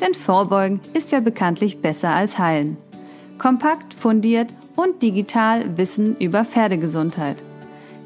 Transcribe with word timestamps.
Denn 0.00 0.14
Vorbeugen 0.14 0.80
ist 0.94 1.12
ja 1.12 1.20
bekanntlich 1.20 1.80
besser 1.80 2.10
als 2.10 2.38
Heilen. 2.38 2.76
Kompakt, 3.38 3.94
fundiert 3.94 4.48
und 4.76 5.02
digital 5.02 5.76
Wissen 5.76 6.16
über 6.18 6.44
Pferdegesundheit. 6.44 7.36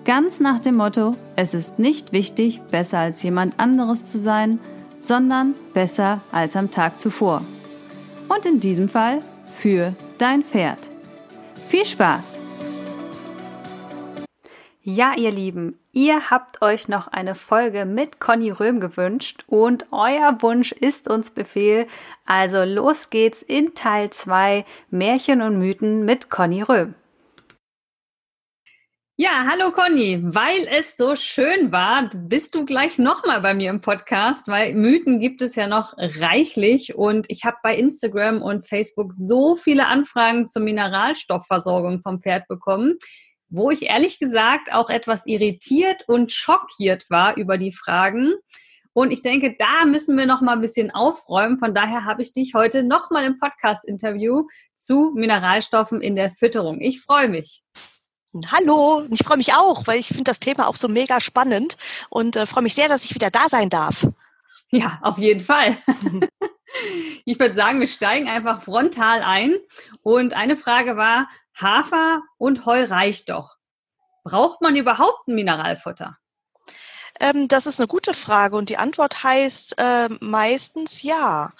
Ganz 0.05 0.41
nach 0.41 0.59
dem 0.59 0.77
Motto, 0.77 1.15
es 1.37 1.55
ist 1.55 1.79
nicht 1.79 2.13
wichtig, 2.13 2.61
besser 2.71 2.99
als 2.99 3.23
jemand 3.23 3.61
anderes 3.61 4.07
zu 4.07 4.19
sein, 4.19 4.59
sondern 5.01 5.55
besser 5.75 6.21
als 6.33 6.57
am 6.57 6.71
Tag 6.71 6.99
zuvor. 6.99 7.43
Und 8.29 8.47
in 8.47 8.61
diesem 8.61 8.89
Fall 8.89 9.21
für 9.59 9.95
dein 10.19 10.43
Pferd. 10.43 10.79
Viel 11.69 11.85
Spaß! 11.85 12.42
Ja, 14.85 15.15
ihr 15.17 15.31
Lieben, 15.31 15.79
ihr 15.93 16.29
habt 16.31 16.61
euch 16.61 16.89
noch 16.89 17.07
eine 17.07 17.37
Folge 17.37 17.85
mit 17.85 18.19
Conny 18.19 18.51
Röhm 18.51 18.81
gewünscht 18.81 19.45
und 19.47 19.87
euer 19.93 20.43
Wunsch 20.43 20.73
ist 20.73 21.09
uns 21.09 21.31
Befehl. 21.31 21.87
Also 22.27 22.65
los 22.65 23.09
geht's 23.09 23.43
in 23.43 23.77
Teil 23.77 24.11
2 24.11 24.65
Märchen 24.91 25.41
und 25.41 25.57
Mythen 25.57 26.05
mit 26.05 26.31
Conny 26.31 26.63
Röhm. 26.63 26.97
Ja, 29.17 29.47
hallo 29.49 29.71
Conny. 29.71 30.19
Weil 30.21 30.67
es 30.69 30.97
so 30.97 31.15
schön 31.15 31.71
war, 31.71 32.11
bist 32.13 32.57
du 32.57 32.67
gleich 32.67 32.99
nochmal 32.99 33.41
bei 33.41 33.55
mir 33.55 33.71
im 33.71 33.83
Podcast, 33.83 34.49
weil 34.49 34.75
Mythen 34.75 35.21
gibt 35.21 35.43
es 35.43 35.55
ja 35.55 35.69
noch 35.69 35.95
reichlich 35.97 36.97
und 36.97 37.27
ich 37.29 37.45
habe 37.45 37.59
bei 37.63 37.77
Instagram 37.77 38.43
und 38.43 38.67
Facebook 38.67 39.13
so 39.13 39.55
viele 39.55 39.87
Anfragen 39.87 40.49
zur 40.49 40.63
Mineralstoffversorgung 40.63 42.01
vom 42.01 42.21
Pferd 42.21 42.49
bekommen 42.49 42.99
wo 43.53 43.71
ich 43.71 43.83
ehrlich 43.83 44.19
gesagt 44.19 44.73
auch 44.73 44.89
etwas 44.89 45.27
irritiert 45.27 46.05
und 46.09 46.33
schockiert 46.33 47.09
war 47.11 47.37
über 47.37 47.59
die 47.59 47.71
Fragen. 47.71 48.33
Und 48.95 49.11
ich 49.11 49.23
denke, 49.23 49.55
da 49.59 49.85
müssen 49.85 50.17
wir 50.17 50.27
noch 50.27 50.41
mal 50.41 50.55
ein 50.55 50.61
bisschen 50.61 50.91
aufräumen. 50.91 51.59
Von 51.59 51.75
daher 51.75 52.05
habe 52.05 52.23
ich 52.23 52.33
dich 52.33 52.55
heute 52.55 52.83
noch 52.83 53.11
mal 53.11 53.25
im 53.25 53.39
Podcast-Interview 53.39 54.47
zu 54.75 55.13
Mineralstoffen 55.15 56.01
in 56.01 56.17
der 56.17 56.31
Fütterung. 56.31 56.81
Ich 56.81 57.03
freue 57.03 57.29
mich. 57.29 57.63
Hallo, 58.51 59.07
ich 59.11 59.23
freue 59.23 59.37
mich 59.37 59.55
auch, 59.55 59.87
weil 59.87 60.01
ich 60.01 60.09
finde 60.09 60.25
das 60.25 60.41
Thema 60.41 60.67
auch 60.67 60.77
so 60.77 60.89
mega 60.89 61.21
spannend 61.21 61.77
und 62.09 62.37
äh, 62.37 62.47
freue 62.47 62.63
mich 62.63 62.75
sehr, 62.75 62.89
dass 62.89 63.05
ich 63.05 63.15
wieder 63.15 63.31
da 63.31 63.49
sein 63.49 63.69
darf. 63.69 64.09
Ja, 64.71 64.99
auf 65.03 65.19
jeden 65.19 65.41
Fall. 65.41 65.77
ich 67.27 67.39
würde 67.39 67.55
sagen, 67.55 67.81
wir 67.81 67.87
steigen 67.87 68.29
einfach 68.29 68.63
frontal 68.63 69.21
ein. 69.23 69.57
Und 70.03 70.33
eine 70.33 70.57
Frage 70.57 70.97
war, 70.97 71.29
Hafer 71.55 72.23
und 72.39 72.67
Heu 72.67 72.85
reicht 72.85 73.29
doch. 73.31 73.57
Braucht 74.25 74.61
man 74.61 74.77
überhaupt 74.77 75.29
ein 75.29 75.35
Mineralfutter? 75.35 76.17
Ähm, 77.21 77.49
das 77.49 77.67
ist 77.67 77.81
eine 77.81 77.89
gute 77.89 78.15
Frage 78.15 78.57
und 78.57 78.69
die 78.69 78.79
Antwort 78.79 79.23
heißt 79.23 79.77
äh, 79.79 80.09
meistens 80.21 81.03
ja. 81.03 81.53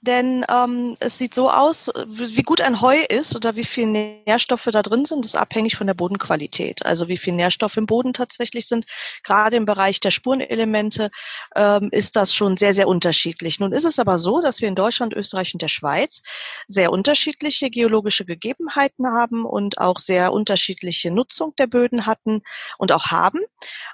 Denn 0.00 0.44
ähm, 0.48 0.94
es 1.00 1.18
sieht 1.18 1.34
so 1.34 1.50
aus, 1.50 1.90
wie 2.06 2.42
gut 2.42 2.60
ein 2.60 2.80
Heu 2.80 2.96
ist 3.08 3.34
oder 3.34 3.56
wie 3.56 3.64
viel 3.64 3.86
Nährstoffe 3.86 4.68
da 4.70 4.82
drin 4.82 5.04
sind, 5.04 5.24
ist 5.24 5.36
abhängig 5.36 5.74
von 5.74 5.88
der 5.88 5.94
Bodenqualität. 5.94 6.86
Also 6.86 7.08
wie 7.08 7.16
viel 7.16 7.32
Nährstoffe 7.34 7.76
im 7.76 7.86
Boden 7.86 8.12
tatsächlich 8.12 8.68
sind. 8.68 8.86
Gerade 9.24 9.56
im 9.56 9.64
Bereich 9.64 9.98
der 9.98 10.12
Spurenelemente 10.12 11.10
ähm, 11.56 11.88
ist 11.90 12.14
das 12.14 12.32
schon 12.32 12.56
sehr, 12.56 12.74
sehr 12.74 12.86
unterschiedlich. 12.86 13.58
Nun 13.58 13.72
ist 13.72 13.84
es 13.84 13.98
aber 13.98 14.18
so, 14.18 14.40
dass 14.40 14.60
wir 14.60 14.68
in 14.68 14.76
Deutschland, 14.76 15.14
Österreich 15.14 15.52
und 15.52 15.62
der 15.62 15.68
Schweiz 15.68 16.22
sehr 16.68 16.92
unterschiedliche 16.92 17.68
geologische 17.68 18.24
Gegebenheiten 18.24 19.08
haben 19.08 19.44
und 19.44 19.78
auch 19.78 19.98
sehr 19.98 20.32
unterschiedliche 20.32 21.10
Nutzung 21.10 21.54
der 21.56 21.66
Böden 21.66 22.06
hatten 22.06 22.42
und 22.78 22.92
auch 22.92 23.06
haben. 23.06 23.40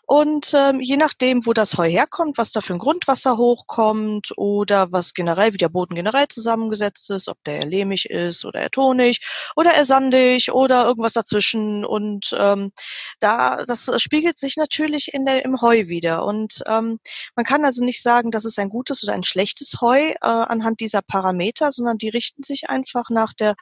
Und 0.07 0.53
ähm, 0.55 0.81
je 0.81 0.99
nachdem, 0.99 1.47
wo 1.47 1.55
das 1.55 1.79
Heu 1.79 1.89
herkommt, 1.89 2.37
was 2.37 2.53
da 2.53 2.61
für 2.61 2.75
ein 2.75 2.79
Grundwasser 2.79 3.39
hochkommt 3.39 4.37
oder 4.37 4.93
was 4.93 5.15
generell, 5.15 5.55
wie 5.55 5.59
der 5.59 5.71
Boden 5.71 5.94
generell 5.95 6.29
zusammengesetzt 6.29 7.11
ist, 7.11 7.29
ob 7.29 7.43
der 7.45 7.57
eher 7.57 7.67
lehmig 7.67 8.11
ist 8.11 8.45
oder 8.45 8.61
eher 8.61 8.71
tonig 8.71 9.21
oder 9.57 9.75
eher 9.75 9.85
sandig 9.85 10.53
oder 10.53 10.85
irgendwas 10.87 11.13
dazwischen. 11.13 11.85
Und 11.85 12.35
ähm, 12.39 12.73
da 13.21 13.65
das 13.67 13.91
spiegelt 14.03 14.39
sich 14.39 14.57
natürlich 14.57 15.13
in 15.13 15.25
der, 15.25 15.45
im 15.45 15.61
Heu 15.61 15.89
wieder. 15.89 16.25
Und 16.25 16.63
ähm, 16.67 16.99
man 17.37 17.45
kann 17.45 17.65
also 17.65 17.85
nicht 17.85 18.03
sagen, 18.03 18.31
das 18.31 18.45
ist 18.45 18.59
ein 18.59 18.69
gutes 18.69 19.03
oder 19.05 19.13
ein 19.13 19.25
schlechtes 19.25 19.81
Heu 19.81 19.99
äh, 19.99 20.17
anhand 20.21 20.81
dieser 20.81 21.03
Parameter, 21.03 21.71
sondern 21.71 21.99
die 21.99 22.09
richten 22.09 22.43
sich 22.43 22.69
einfach 22.69 23.11
nach 23.11 23.33
der 23.33 23.55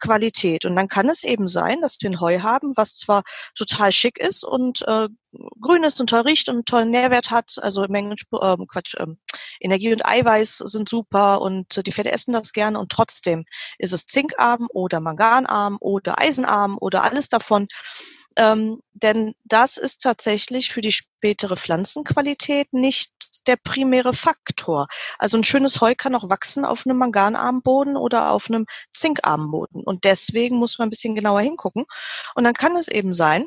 Qualität. 0.00 0.64
Und 0.64 0.76
dann 0.76 0.88
kann 0.88 1.08
es 1.08 1.24
eben 1.24 1.48
sein, 1.48 1.80
dass 1.80 1.98
wir 2.00 2.10
ein 2.10 2.20
Heu 2.20 2.40
haben, 2.40 2.72
was 2.76 2.94
zwar 2.94 3.22
total 3.54 3.92
schick 3.92 4.18
ist 4.18 4.44
und 4.44 4.82
äh, 4.86 5.08
grün 5.60 5.84
ist 5.84 6.00
und 6.00 6.10
toll 6.10 6.20
riecht 6.20 6.48
und 6.48 6.66
tollen 6.66 6.90
Nährwert 6.90 7.30
hat. 7.30 7.56
Also 7.60 7.86
Mengen, 7.88 8.12
äh, 8.12 8.56
Quatsch, 8.68 8.94
äh, 8.94 9.06
Energie 9.60 9.92
und 9.92 10.04
Eiweiß 10.04 10.58
sind 10.58 10.88
super 10.88 11.40
und 11.40 11.86
die 11.86 11.92
Pferde 11.92 12.12
essen 12.12 12.32
das 12.32 12.52
gerne 12.52 12.78
und 12.78 12.90
trotzdem 12.90 13.44
ist 13.78 13.92
es 13.92 14.06
zinkarm 14.06 14.68
oder 14.72 15.00
manganarm 15.00 15.78
oder 15.80 16.18
eisenarm 16.20 16.78
oder 16.80 17.02
alles 17.02 17.28
davon. 17.28 17.68
Ähm, 18.36 18.80
denn 18.94 19.34
das 19.44 19.76
ist 19.76 20.02
tatsächlich 20.02 20.72
für 20.72 20.80
die 20.80 20.92
spätere 20.92 21.56
Pflanzenqualität 21.56 22.72
nicht 22.72 23.12
der 23.46 23.56
primäre 23.56 24.14
Faktor. 24.14 24.86
Also 25.18 25.36
ein 25.36 25.44
schönes 25.44 25.80
Heu 25.80 25.94
kann 25.96 26.14
auch 26.14 26.30
wachsen 26.30 26.64
auf 26.64 26.86
einem 26.86 26.98
manganarmen 26.98 27.62
Boden 27.62 27.96
oder 27.96 28.30
auf 28.30 28.48
einem 28.48 28.66
zinkarmen 28.92 29.50
Boden. 29.50 29.82
Und 29.82 30.04
deswegen 30.04 30.56
muss 30.56 30.78
man 30.78 30.86
ein 30.88 30.90
bisschen 30.90 31.14
genauer 31.14 31.40
hingucken. 31.40 31.84
Und 32.34 32.44
dann 32.44 32.54
kann 32.54 32.76
es 32.76 32.88
eben 32.88 33.12
sein, 33.12 33.46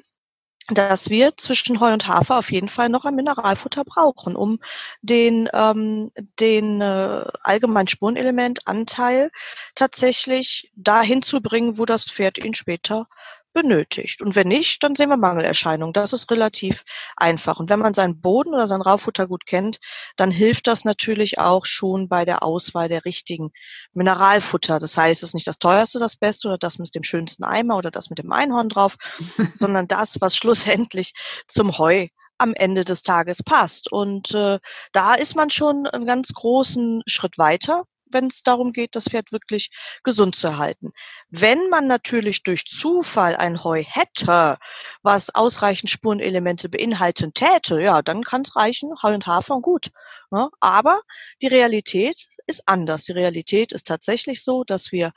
dass 0.69 1.09
wir 1.09 1.37
zwischen 1.37 1.79
Heu 1.79 1.93
und 1.93 2.07
Hafer 2.07 2.37
auf 2.39 2.51
jeden 2.51 2.69
Fall 2.69 2.89
noch 2.89 3.05
ein 3.05 3.15
Mineralfutter 3.15 3.83
brauchen, 3.83 4.35
um 4.35 4.59
den, 5.01 5.47
ähm, 5.53 6.11
den 6.39 6.81
äh, 6.81 7.25
allgemeinen 7.43 7.87
Spurenelementanteil 7.87 9.29
tatsächlich 9.75 10.71
dahin 10.75 11.21
zu 11.21 11.41
bringen, 11.41 11.77
wo 11.77 11.85
das 11.85 12.05
Pferd 12.05 12.39
ihn 12.39 12.55
später 12.55 13.07
benötigt. 13.55 14.21
Und 14.21 14.35
wenn 14.35 14.49
nicht, 14.49 14.83
dann 14.83 14.95
sehen 14.95 15.09
wir 15.09 15.17
Mangelerscheinungen. 15.17 15.93
Das 15.93 16.13
ist 16.13 16.29
relativ 16.29 16.83
einfach. 17.16 17.59
Und 17.59 17.69
wenn 17.69 17.79
man 17.79 17.93
seinen 17.93 18.19
Boden 18.19 18.53
oder 18.53 18.67
sein 18.67 18.81
Raufutter 18.81 19.27
gut 19.27 19.45
kennt, 19.45 19.79
dann 20.17 20.29
hilft 20.29 20.67
das 20.67 20.83
natürlich 20.83 21.39
auch 21.39 21.66
schon 21.66 22.09
bei 22.09 22.25
der 22.25 22.43
Auswahl 22.43 22.89
der 22.89 23.05
richtigen 23.05 23.51
Mineralfutter. 23.93 24.77
Das 24.77 24.97
heißt, 24.97 25.23
es 25.23 25.29
ist 25.29 25.33
nicht 25.33 25.47
das 25.47 25.57
teuerste, 25.57 25.99
das 25.99 26.17
Beste 26.17 26.49
oder 26.49 26.57
das 26.57 26.77
mit 26.77 26.93
dem 26.93 27.03
schönsten 27.03 27.45
Eimer 27.45 27.77
oder 27.77 27.91
das 27.91 28.09
mit 28.09 28.19
dem 28.19 28.33
Einhorn 28.33 28.67
drauf, 28.67 28.97
sondern 29.55 29.87
das, 29.87 30.19
was 30.19 30.35
schlussendlich 30.35 31.13
zum 31.47 31.77
Heu 31.77 32.07
am 32.37 32.53
Ende 32.53 32.83
des 32.83 33.01
Tages 33.03 33.41
passt. 33.41 33.89
Und 33.89 34.33
äh, 34.33 34.59
da 34.91 35.16
ist 35.16 35.35
man 35.35 35.49
schon 35.49 35.87
einen 35.87 36.05
ganz 36.05 36.33
großen 36.33 37.03
Schritt 37.07 37.37
weiter 37.37 37.85
wenn 38.15 38.27
es 38.27 38.41
darum 38.41 38.73
geht, 38.73 38.95
das 38.95 39.09
Pferd 39.09 39.31
wirklich 39.31 39.69
gesund 40.03 40.35
zu 40.35 40.47
erhalten. 40.47 40.93
Wenn 41.29 41.69
man 41.69 41.85
natürlich 41.85 42.41
durch 42.41 42.65
Zufall 42.65 43.35
ein 43.35 43.63
Heu 43.63 43.83
hätte, 43.83 44.57
was 45.03 45.35
ausreichend 45.35 45.91
Spurenelemente 45.91 46.69
beinhalten 46.69 47.33
täte, 47.33 47.79
ja, 47.81 48.01
dann 48.01 48.23
kann 48.23 48.41
es 48.41 48.55
reichen, 48.55 48.91
Heu 49.03 49.13
und 49.13 49.27
Hafer 49.27 49.55
und 49.55 49.61
gut. 49.61 49.91
Ja, 50.31 50.45
ne? 50.45 50.49
aber 50.59 51.01
die 51.41 51.47
Realität 51.47 52.28
ist 52.47 52.63
anders. 52.67 53.03
Die 53.03 53.11
Realität 53.11 53.72
ist 53.72 53.87
tatsächlich 53.87 54.43
so, 54.43 54.63
dass 54.63 54.91
wir 54.91 55.11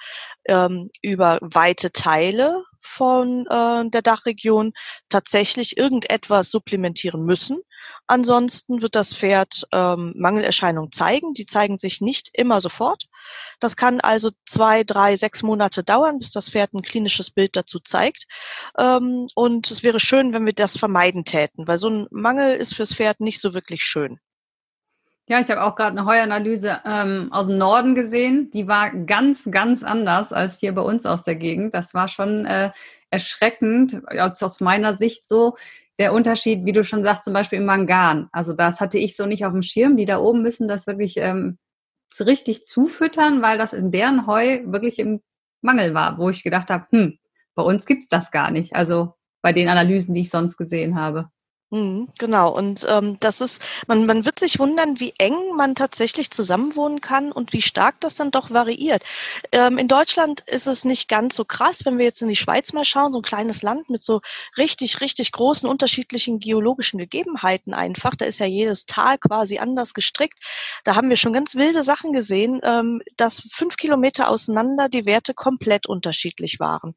ähm, 0.47 0.91
über 1.03 1.39
weite 1.41 1.93
Teile 1.93 2.65
von 2.81 3.47
äh, 3.47 3.89
der 3.91 4.03
Dachregion 4.03 4.73
tatsächlich 5.09 5.77
irgendetwas 5.77 6.51
supplementieren 6.51 7.23
müssen. 7.23 7.61
Ansonsten 8.07 8.83
wird 8.83 8.95
das 8.95 9.15
Pferd 9.15 9.67
ähm, 9.73 10.15
Mangelerscheinungen 10.17 10.93
zeigen. 10.93 11.35
Die 11.35 11.47
zeigen 11.47 11.79
sich 11.79 12.01
nicht 12.01 12.31
immer 12.33 12.61
sofort. 12.61 13.07
Das 13.61 13.77
kann 13.77 14.01
also 14.01 14.31
zwei, 14.47 14.85
drei, 14.85 15.17
sechs 15.17 15.43
Monate 15.43 15.83
dauern, 15.83 16.19
bis 16.19 16.31
das 16.31 16.49
Pferd 16.49 16.75
ein 16.75 16.83
klinisches 16.83 17.31
Bild 17.31 17.57
dazu 17.57 17.81
zeigt. 17.81 18.27
Ähm, 18.79 19.27
und 19.35 19.71
es 19.71 19.83
wäre 19.83 20.01
schön, 20.01 20.33
wenn 20.33 20.47
wir 20.47 20.53
das 20.53 20.79
vermeiden 20.79 21.25
täten, 21.25 21.69
weil 21.69 21.79
so 21.79 21.89
ein 21.91 22.07
Mangel 22.11 22.57
ist 22.57 22.75
fürs 22.75 22.95
Pferd 22.95 23.21
nicht 23.21 23.41
so 23.41 23.55
wirklich 23.55 23.83
schön. 23.83 24.19
Ja, 25.31 25.41
ich 25.41 25.51
habe 25.51 25.63
auch 25.63 25.75
gerade 25.75 25.91
eine 25.91 26.07
Heuanalyse 26.07 26.81
ähm, 26.87 27.29
aus 27.33 27.49
dem 27.49 27.59
Norden 27.59 27.95
gesehen. 27.95 28.51
Die 28.51 28.67
war 28.67 28.91
ganz, 28.91 29.51
ganz 29.51 29.83
anders 29.83 30.33
als 30.33 30.59
hier 30.59 30.75
bei 30.75 30.81
uns 30.81 31.05
aus 31.05 31.25
der 31.25 31.37
Gegend. 31.37 31.75
Das 31.75 31.93
war 31.93 32.09
schon 32.09 32.47
äh, 32.47 32.71
erschreckend, 33.11 34.01
aus, 34.09 34.43
aus 34.43 34.61
meiner 34.61 34.95
Sicht 34.95 35.29
so. 35.29 35.55
Der 35.99 36.13
Unterschied, 36.13 36.65
wie 36.65 36.73
du 36.73 36.85
schon 36.85 37.03
sagst, 37.03 37.25
zum 37.25 37.33
Beispiel 37.33 37.59
im 37.59 37.67
Mangan. 37.67 38.29
Also 38.33 38.53
das 38.53 38.81
hatte 38.81 38.99
ich 38.99 39.17
so 39.17 39.27
nicht 39.27 39.45
auf 39.45 39.53
dem 39.53 39.63
Schirm. 39.63 39.97
Die 39.97 40.05
da 40.05 40.19
oben 40.19 40.43
müssen 40.43 40.69
das 40.69 40.87
wirklich 40.87 41.17
ähm, 41.17 41.59
richtig 42.21 42.65
zufüttern, 42.65 43.43
weil 43.43 43.59
das 43.59 43.73
in 43.73 43.91
deren 43.91 44.27
Heu 44.27 44.63
wirklich 44.67 44.99
im 44.99 45.21
Mangel 45.61 45.95
war, 45.95 46.19
wo 46.19 46.31
ich 46.31 46.45
gedacht 46.45 46.71
habe, 46.71 46.87
hm, 46.91 47.19
bei 47.55 47.63
uns 47.63 47.87
gibt's 47.87 48.09
das 48.09 48.31
gar 48.31 48.51
nicht. 48.53 48.75
Also 48.77 49.15
bei 49.43 49.53
den 49.53 49.69
Analysen, 49.69 50.15
die 50.15 50.21
ich 50.23 50.31
sonst 50.31 50.57
gesehen 50.57 50.95
habe. 51.01 51.31
Mhm, 51.71 52.09
genau, 52.19 52.51
und 52.57 52.87
ähm, 52.89 53.19
das 53.21 53.43
ist, 53.43 53.61
man, 53.87 54.07
man 54.07 54.25
wird 54.25 54.39
sich 54.39 54.59
wundern, 54.59 55.01
wie 55.01 55.13
eng 55.19 55.55
man 55.55 55.75
tatsächlich 55.75 56.31
zusammenwohnen 56.31 57.03
kann 57.03 57.31
und 57.31 57.53
wie 57.53 57.61
stark 57.61 58.01
das 58.01 58.15
dann 58.15 58.31
doch 58.31 58.51
variiert. 58.51 59.03
Ähm, 59.53 59.77
in 59.77 59.87
Deutschland 59.87 60.41
ist 60.47 60.67
es 60.67 60.87
nicht 60.87 61.09
ganz 61.11 61.37
so 61.37 61.45
krass, 61.45 61.85
wenn 61.85 61.99
wir 61.99 62.07
jetzt 62.07 62.23
in 62.23 62.29
die 62.29 62.37
Schweiz 62.37 62.73
mal 62.73 62.87
schauen, 62.87 63.13
so 63.13 63.19
ein 63.19 63.23
kleines 63.23 63.61
Land 63.61 63.91
mit 63.91 64.03
so 64.03 64.23
richtig, 64.57 65.03
richtig 65.03 65.31
großen 65.31 65.69
unterschiedlichen 65.69 66.39
geologischen 66.41 66.97
Gegebenheiten 66.99 67.75
einfach. 67.75 68.15
Da 68.17 68.25
ist 68.25 68.39
ja 68.39 68.47
jedes 68.47 68.87
Tal 68.87 69.19
quasi 69.19 69.59
anders 69.59 69.93
gestrickt. 69.93 70.39
Da 70.85 70.95
haben 70.95 71.11
wir 71.11 71.19
schon 71.19 71.35
ganz 71.35 71.55
wilde 71.55 71.83
Sachen 71.83 72.15
gesehen, 72.15 72.61
ähm, 72.65 73.03
dass 73.19 73.43
fünf 73.53 73.77
Kilometer 73.77 74.31
auseinander 74.31 74.89
die 74.89 75.05
Werte 75.05 75.35
komplett 75.35 75.87
unterschiedlich 75.87 76.61
waren. 76.61 76.95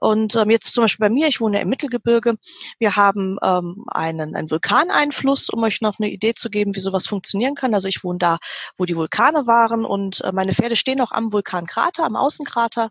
Und 0.00 0.34
ähm, 0.36 0.50
jetzt 0.50 0.72
zum 0.74 0.82
Beispiel 0.84 1.06
bei 1.08 1.12
mir, 1.14 1.28
ich 1.28 1.40
wohne 1.40 1.60
im 1.60 1.68
Mittelgebirge, 1.68 2.36
wir 2.78 2.96
haben 2.96 3.38
ähm, 3.42 3.84
einen, 4.08 4.34
einen 4.34 4.50
Vulkaneinfluss, 4.50 5.48
um 5.50 5.62
euch 5.62 5.80
noch 5.80 5.98
eine 5.98 6.10
Idee 6.10 6.34
zu 6.34 6.50
geben, 6.50 6.74
wie 6.74 6.80
sowas 6.80 7.06
funktionieren 7.06 7.54
kann. 7.54 7.74
Also 7.74 7.88
ich 7.88 8.04
wohne 8.04 8.18
da, 8.18 8.38
wo 8.76 8.84
die 8.84 8.96
Vulkane 8.96 9.46
waren 9.46 9.84
und 9.84 10.20
äh, 10.22 10.32
meine 10.32 10.52
Pferde 10.52 10.76
stehen 10.76 11.00
auch 11.00 11.12
am 11.12 11.32
Vulkankrater, 11.32 12.04
am 12.04 12.16
Außenkraterhang. 12.16 12.90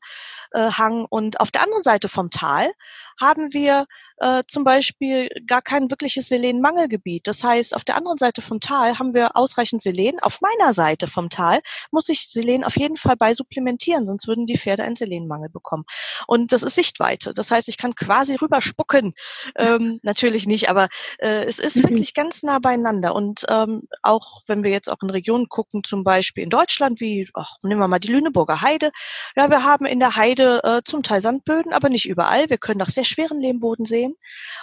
Äh, 1.01 1.07
und 1.09 1.39
auf 1.39 1.51
der 1.51 1.63
anderen 1.63 1.83
Seite 1.83 2.09
vom 2.09 2.29
Tal 2.29 2.71
haben 3.19 3.53
wir 3.53 3.85
äh, 4.19 4.43
zum 4.47 4.63
Beispiel 4.63 5.29
gar 5.45 5.61
kein 5.61 5.89
wirkliches 5.89 6.27
Selenmangelgebiet. 6.29 7.27
Das 7.27 7.43
heißt, 7.43 7.75
auf 7.75 7.83
der 7.83 7.97
anderen 7.97 8.17
Seite 8.17 8.41
vom 8.41 8.59
Tal 8.59 8.97
haben 8.99 9.13
wir 9.13 9.35
ausreichend 9.35 9.81
Selen. 9.81 10.19
Auf 10.21 10.41
meiner 10.41 10.73
Seite 10.73 11.07
vom 11.07 11.29
Tal 11.29 11.61
muss 11.91 12.09
ich 12.09 12.27
Selen 12.27 12.63
auf 12.63 12.77
jeden 12.77 12.97
Fall 12.97 13.15
bei 13.15 13.33
supplementieren, 13.33 14.05
sonst 14.05 14.27
würden 14.27 14.45
die 14.45 14.57
Pferde 14.57 14.83
einen 14.83 14.95
Selenmangel 14.95 15.49
bekommen. 15.49 15.85
Und 16.25 16.51
das 16.51 16.63
ist 16.63 16.75
Sichtweite. 16.75 17.33
Das 17.33 17.51
heißt, 17.51 17.69
ich 17.69 17.77
kann 17.77 17.95
quasi 17.95 18.35
rüberspucken. 18.35 19.13
Ähm, 19.55 19.99
natürlich 20.03 20.47
nicht, 20.47 20.69
aber 20.69 20.87
äh, 21.19 21.43
es 21.45 21.59
ist 21.59 21.77
mhm. 21.77 21.89
wirklich 21.89 22.13
ganz 22.13 22.43
nah 22.43 22.59
beieinander. 22.59 23.13
Und 23.13 23.45
ähm, 23.49 23.83
auch 24.01 24.41
wenn 24.47 24.63
wir 24.63 24.71
jetzt 24.71 24.89
auch 24.89 25.01
in 25.01 25.09
Regionen 25.09 25.47
gucken, 25.49 25.83
zum 25.83 26.03
Beispiel 26.03 26.43
in 26.43 26.49
Deutschland, 26.49 26.99
wie, 26.99 27.29
ach, 27.33 27.57
nehmen 27.61 27.79
wir 27.79 27.87
mal 27.87 27.99
die 27.99 28.11
Lüneburger 28.11 28.61
Heide. 28.61 28.91
Ja, 29.35 29.49
wir 29.49 29.63
haben 29.63 29.85
in 29.85 29.99
der 29.99 30.15
Heide 30.15 30.63
äh, 30.63 30.81
zum 30.83 31.03
Teil 31.03 31.21
Sandböden, 31.21 31.73
aber 31.73 31.89
nicht 31.89 32.07
überall. 32.07 32.49
Wir 32.49 32.57
können 32.57 32.81
auch 32.81 32.89
sehr 32.89 33.05
schweren 33.07 33.39
Lehmboden 33.39 33.86
sehen. 33.86 34.15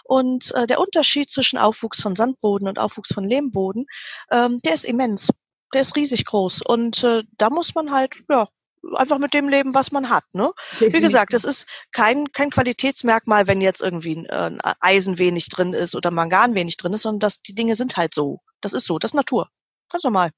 Und 0.04 0.54
äh, 0.54 0.66
der 0.66 0.80
Unterschied 0.80 1.30
zwischen 1.30 1.58
Aufwuchs 1.58 2.00
von 2.00 2.16
Sandboden 2.16 2.68
und 2.68 2.78
Aufwuchs 2.78 3.12
von 3.12 3.24
Lehmboden, 3.24 3.86
ähm, 4.30 4.58
der 4.64 4.74
ist 4.74 4.84
immens. 4.84 5.30
Der 5.72 5.80
ist 5.80 5.96
riesig 5.96 6.24
groß. 6.24 6.62
Und 6.62 7.02
äh, 7.04 7.22
da 7.36 7.50
muss 7.50 7.74
man 7.74 7.90
halt, 7.90 8.22
ja, 8.28 8.48
einfach 8.92 9.18
mit 9.18 9.34
dem 9.34 9.48
leben, 9.48 9.74
was 9.74 9.92
man 9.92 10.08
hat. 10.08 10.24
Ne? 10.32 10.52
Wie 10.78 11.00
gesagt, 11.00 11.32
das 11.32 11.44
ist 11.44 11.66
kein, 11.92 12.30
kein 12.32 12.50
Qualitätsmerkmal, 12.50 13.46
wenn 13.46 13.60
jetzt 13.60 13.80
irgendwie 13.80 14.26
ein 14.28 14.60
äh, 14.60 14.74
Eisen 14.80 15.18
wenig 15.18 15.48
drin 15.48 15.72
ist 15.72 15.94
oder 15.94 16.10
Mangan 16.10 16.54
wenig 16.54 16.76
drin 16.76 16.92
ist, 16.92 17.02
sondern 17.02 17.20
dass 17.20 17.42
die 17.42 17.54
Dinge 17.54 17.76
sind 17.76 17.96
halt 17.96 18.14
so. 18.14 18.40
Das 18.60 18.72
ist 18.72 18.86
so, 18.86 18.98
das 18.98 19.12
ist 19.12 19.14
Natur. 19.14 19.48
Ganz 19.90 20.04
normal. 20.04 20.30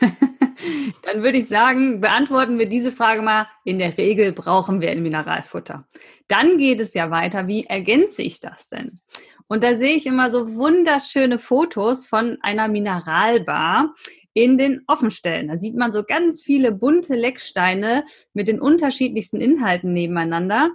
Dann 1.02 1.22
würde 1.22 1.38
ich 1.38 1.48
sagen, 1.48 2.00
beantworten 2.00 2.58
wir 2.58 2.68
diese 2.68 2.92
Frage 2.92 3.22
mal. 3.22 3.48
In 3.64 3.78
der 3.78 3.96
Regel 3.96 4.32
brauchen 4.32 4.80
wir 4.80 4.90
ein 4.90 5.02
Mineralfutter. 5.02 5.86
Dann 6.26 6.58
geht 6.58 6.80
es 6.80 6.94
ja 6.94 7.10
weiter. 7.10 7.46
Wie 7.46 7.64
ergänze 7.64 8.22
ich 8.22 8.40
das 8.40 8.68
denn? 8.68 9.00
Und 9.46 9.64
da 9.64 9.76
sehe 9.76 9.94
ich 9.94 10.06
immer 10.06 10.30
so 10.30 10.54
wunderschöne 10.54 11.38
Fotos 11.38 12.06
von 12.06 12.38
einer 12.42 12.68
Mineralbar 12.68 13.94
in 14.34 14.58
den 14.58 14.82
Offenstellen. 14.86 15.48
Da 15.48 15.58
sieht 15.58 15.74
man 15.74 15.90
so 15.90 16.04
ganz 16.04 16.42
viele 16.42 16.70
bunte 16.70 17.14
Lecksteine 17.14 18.04
mit 18.34 18.46
den 18.46 18.60
unterschiedlichsten 18.60 19.40
Inhalten 19.40 19.92
nebeneinander. 19.92 20.70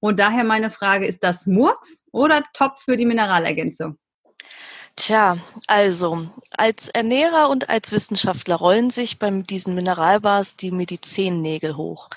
Und 0.00 0.20
daher 0.20 0.44
meine 0.44 0.70
Frage, 0.70 1.06
ist 1.06 1.24
das 1.24 1.46
Murks 1.46 2.04
oder 2.12 2.44
top 2.52 2.78
für 2.78 2.96
die 2.96 3.06
Mineralergänzung? 3.06 3.98
Tja, 4.98 5.38
also 5.68 6.28
als 6.50 6.88
Ernährer 6.88 7.50
und 7.50 7.70
als 7.70 7.92
Wissenschaftler 7.92 8.56
rollen 8.56 8.90
sich 8.90 9.20
bei 9.20 9.30
diesen 9.30 9.76
Mineralbars 9.76 10.56
die 10.56 10.72
Medizennägel 10.72 11.76
hoch. 11.76 12.10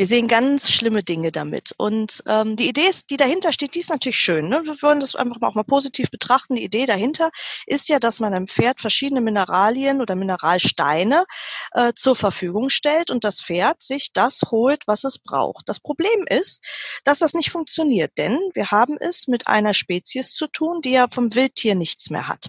Wir 0.00 0.06
sehen 0.06 0.28
ganz 0.28 0.70
schlimme 0.70 1.02
Dinge 1.02 1.30
damit. 1.30 1.74
Und 1.76 2.22
ähm, 2.26 2.56
die 2.56 2.70
Idee, 2.70 2.88
ist, 2.88 3.10
die 3.10 3.18
dahinter 3.18 3.52
steht, 3.52 3.74
die 3.74 3.80
ist 3.80 3.90
natürlich 3.90 4.16
schön. 4.16 4.48
Ne? 4.48 4.62
Wir 4.64 4.80
wollen 4.80 4.98
das 4.98 5.14
einfach 5.14 5.36
auch 5.42 5.54
mal 5.54 5.62
positiv 5.62 6.10
betrachten. 6.10 6.54
Die 6.54 6.64
Idee 6.64 6.86
dahinter 6.86 7.28
ist 7.66 7.90
ja, 7.90 7.98
dass 7.98 8.18
man 8.18 8.32
einem 8.32 8.46
Pferd 8.46 8.80
verschiedene 8.80 9.20
Mineralien 9.20 10.00
oder 10.00 10.16
Mineralsteine 10.16 11.26
äh, 11.72 11.92
zur 11.94 12.16
Verfügung 12.16 12.70
stellt 12.70 13.10
und 13.10 13.24
das 13.24 13.42
Pferd 13.42 13.82
sich 13.82 14.14
das 14.14 14.40
holt, 14.50 14.86
was 14.86 15.04
es 15.04 15.18
braucht. 15.18 15.68
Das 15.68 15.80
Problem 15.80 16.24
ist, 16.30 16.64
dass 17.04 17.18
das 17.18 17.34
nicht 17.34 17.50
funktioniert, 17.50 18.12
denn 18.16 18.38
wir 18.54 18.70
haben 18.70 18.96
es 18.98 19.28
mit 19.28 19.48
einer 19.48 19.74
Spezies 19.74 20.32
zu 20.32 20.46
tun, 20.46 20.80
die 20.80 20.92
ja 20.92 21.08
vom 21.10 21.34
Wildtier 21.34 21.74
nichts 21.74 22.08
mehr 22.08 22.26
hat. 22.26 22.48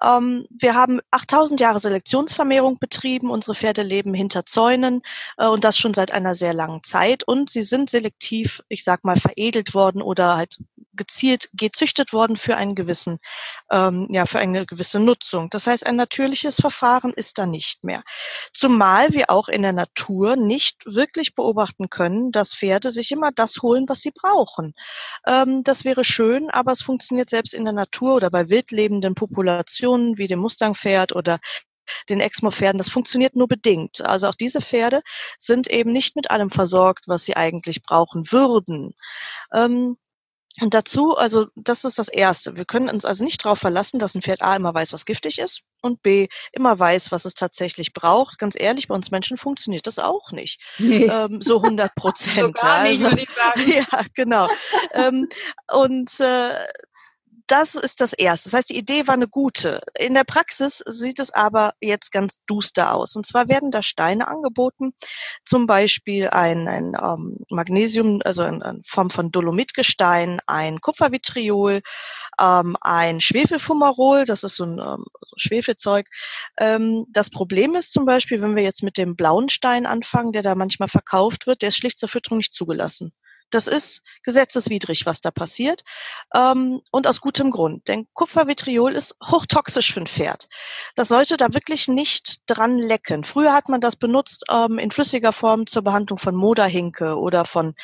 Ähm, 0.00 0.46
wir 0.48 0.76
haben 0.76 1.00
8000 1.10 1.58
Jahre 1.58 1.80
Selektionsvermehrung 1.80 2.78
betrieben. 2.78 3.30
Unsere 3.30 3.56
Pferde 3.56 3.82
leben 3.82 4.14
hinter 4.14 4.46
Zäunen 4.46 5.02
äh, 5.38 5.48
und 5.48 5.64
das 5.64 5.76
schon 5.76 5.92
seit 5.92 6.12
einer 6.12 6.36
sehr 6.36 6.54
langen 6.54 6.67
langen 6.68 6.84
Zeit 6.84 7.24
und 7.24 7.50
sie 7.50 7.62
sind 7.62 7.90
selektiv, 7.90 8.62
ich 8.68 8.84
sag 8.84 9.04
mal, 9.04 9.16
veredelt 9.16 9.74
worden 9.74 10.02
oder 10.02 10.36
halt 10.36 10.58
gezielt 10.94 11.48
gezüchtet 11.54 12.12
worden 12.12 12.36
für 12.36 12.56
einen 12.56 12.74
gewissen, 12.74 13.18
ähm, 13.70 14.08
ja, 14.10 14.26
für 14.26 14.40
eine 14.40 14.66
gewisse 14.66 14.98
Nutzung. 14.98 15.48
Das 15.48 15.66
heißt, 15.66 15.86
ein 15.86 15.96
natürliches 15.96 16.56
Verfahren 16.56 17.12
ist 17.12 17.38
da 17.38 17.46
nicht 17.46 17.84
mehr. 17.84 18.02
Zumal 18.52 19.12
wir 19.12 19.30
auch 19.30 19.48
in 19.48 19.62
der 19.62 19.72
Natur 19.72 20.36
nicht 20.36 20.84
wirklich 20.86 21.34
beobachten 21.34 21.88
können, 21.88 22.32
dass 22.32 22.54
Pferde 22.54 22.90
sich 22.90 23.12
immer 23.12 23.30
das 23.32 23.62
holen, 23.62 23.88
was 23.88 24.00
sie 24.00 24.10
brauchen. 24.10 24.74
Ähm, 25.26 25.62
das 25.62 25.84
wäre 25.84 26.04
schön, 26.04 26.50
aber 26.50 26.72
es 26.72 26.82
funktioniert 26.82 27.30
selbst 27.30 27.54
in 27.54 27.64
der 27.64 27.74
Natur 27.74 28.16
oder 28.16 28.30
bei 28.30 28.48
wildlebenden 28.48 29.14
Populationen 29.14 30.18
wie 30.18 30.26
dem 30.26 30.40
Mustangpferd 30.40 31.14
oder 31.14 31.38
den 32.08 32.20
Exmo-Pferden. 32.20 32.78
Das 32.78 32.90
funktioniert 32.90 33.36
nur 33.36 33.48
bedingt. 33.48 34.00
Also 34.04 34.28
auch 34.28 34.34
diese 34.34 34.60
Pferde 34.60 35.02
sind 35.38 35.68
eben 35.68 35.92
nicht 35.92 36.16
mit 36.16 36.30
allem 36.30 36.50
versorgt, 36.50 37.08
was 37.08 37.24
sie 37.24 37.36
eigentlich 37.36 37.82
brauchen 37.82 38.30
würden. 38.32 38.94
Ähm, 39.52 39.96
und 40.60 40.74
dazu, 40.74 41.16
also 41.16 41.46
das 41.54 41.84
ist 41.84 41.98
das 41.98 42.08
Erste. 42.08 42.56
Wir 42.56 42.64
können 42.64 42.88
uns 42.88 43.04
also 43.04 43.24
nicht 43.24 43.44
darauf 43.44 43.58
verlassen, 43.58 43.98
dass 43.98 44.14
ein 44.14 44.22
Pferd 44.22 44.42
A 44.42 44.56
immer 44.56 44.74
weiß, 44.74 44.92
was 44.92 45.04
giftig 45.04 45.38
ist 45.38 45.62
und 45.82 46.02
B 46.02 46.26
immer 46.52 46.76
weiß, 46.76 47.12
was 47.12 47.24
es 47.24 47.34
tatsächlich 47.34 47.92
braucht. 47.92 48.38
Ganz 48.38 48.56
ehrlich, 48.58 48.88
bei 48.88 48.94
uns 48.94 49.10
Menschen 49.10 49.36
funktioniert 49.36 49.86
das 49.86 49.98
auch 49.98 50.32
nicht. 50.32 50.60
Nee. 50.78 51.04
Ähm, 51.04 51.40
so 51.42 51.56
100 51.58 51.94
Prozent. 51.94 52.58
so 52.58 52.66
also, 52.66 53.08
ja, 53.66 54.04
genau. 54.14 54.48
ähm, 54.94 55.28
und 55.72 56.18
äh, 56.20 56.50
das 57.48 57.74
ist 57.74 58.00
das 58.00 58.12
Erste. 58.12 58.50
Das 58.50 58.54
heißt, 58.54 58.70
die 58.70 58.76
Idee 58.76 59.06
war 59.06 59.14
eine 59.14 59.26
gute. 59.26 59.80
In 59.98 60.14
der 60.14 60.24
Praxis 60.24 60.82
sieht 60.86 61.18
es 61.18 61.30
aber 61.30 61.72
jetzt 61.80 62.12
ganz 62.12 62.40
duster 62.46 62.94
aus. 62.94 63.16
Und 63.16 63.26
zwar 63.26 63.48
werden 63.48 63.70
da 63.70 63.82
Steine 63.82 64.28
angeboten, 64.28 64.92
zum 65.44 65.66
Beispiel 65.66 66.28
ein, 66.28 66.68
ein 66.68 66.94
ähm, 67.00 67.38
Magnesium, 67.48 68.20
also 68.24 68.44
in, 68.44 68.60
in, 68.60 68.82
Form 68.86 69.10
von 69.10 69.30
Dolomitgestein, 69.30 70.40
ein 70.46 70.80
Kupfervitriol, 70.80 71.80
ähm, 72.40 72.76
ein 72.82 73.20
Schwefelfumarol, 73.20 74.26
das 74.26 74.44
ist 74.44 74.56
so 74.56 74.64
ein 74.64 74.78
ähm, 74.78 75.06
Schwefelzeug. 75.36 76.06
Ähm, 76.58 77.06
das 77.10 77.30
Problem 77.30 77.74
ist 77.74 77.92
zum 77.92 78.04
Beispiel, 78.04 78.42
wenn 78.42 78.56
wir 78.56 78.62
jetzt 78.62 78.82
mit 78.82 78.98
dem 78.98 79.16
blauen 79.16 79.48
Stein 79.48 79.86
anfangen, 79.86 80.32
der 80.32 80.42
da 80.42 80.54
manchmal 80.54 80.88
verkauft 80.88 81.46
wird, 81.46 81.62
der 81.62 81.70
ist 81.70 81.78
schlicht 81.78 81.98
zur 81.98 82.10
Fütterung 82.10 82.38
nicht 82.38 82.54
zugelassen. 82.54 83.12
Das 83.50 83.66
ist 83.66 84.02
gesetzeswidrig, 84.22 85.06
was 85.06 85.20
da 85.20 85.30
passiert. 85.30 85.82
Ähm, 86.34 86.80
und 86.92 87.06
aus 87.06 87.20
gutem 87.20 87.50
Grund. 87.50 87.88
Denn 87.88 88.06
Kupfervitriol 88.14 88.94
ist 88.94 89.16
hochtoxisch 89.24 89.92
für 89.92 90.00
ein 90.00 90.06
Pferd. 90.06 90.48
Das 90.94 91.08
sollte 91.08 91.36
da 91.36 91.54
wirklich 91.54 91.88
nicht 91.88 92.42
dran 92.46 92.78
lecken. 92.78 93.24
Früher 93.24 93.52
hat 93.52 93.68
man 93.68 93.80
das 93.80 93.96
benutzt 93.96 94.44
ähm, 94.50 94.78
in 94.78 94.90
flüssiger 94.90 95.32
Form 95.32 95.66
zur 95.66 95.82
Behandlung 95.82 96.18
von 96.18 96.34
Moderhinke 96.34 97.16
oder 97.16 97.44
von 97.44 97.74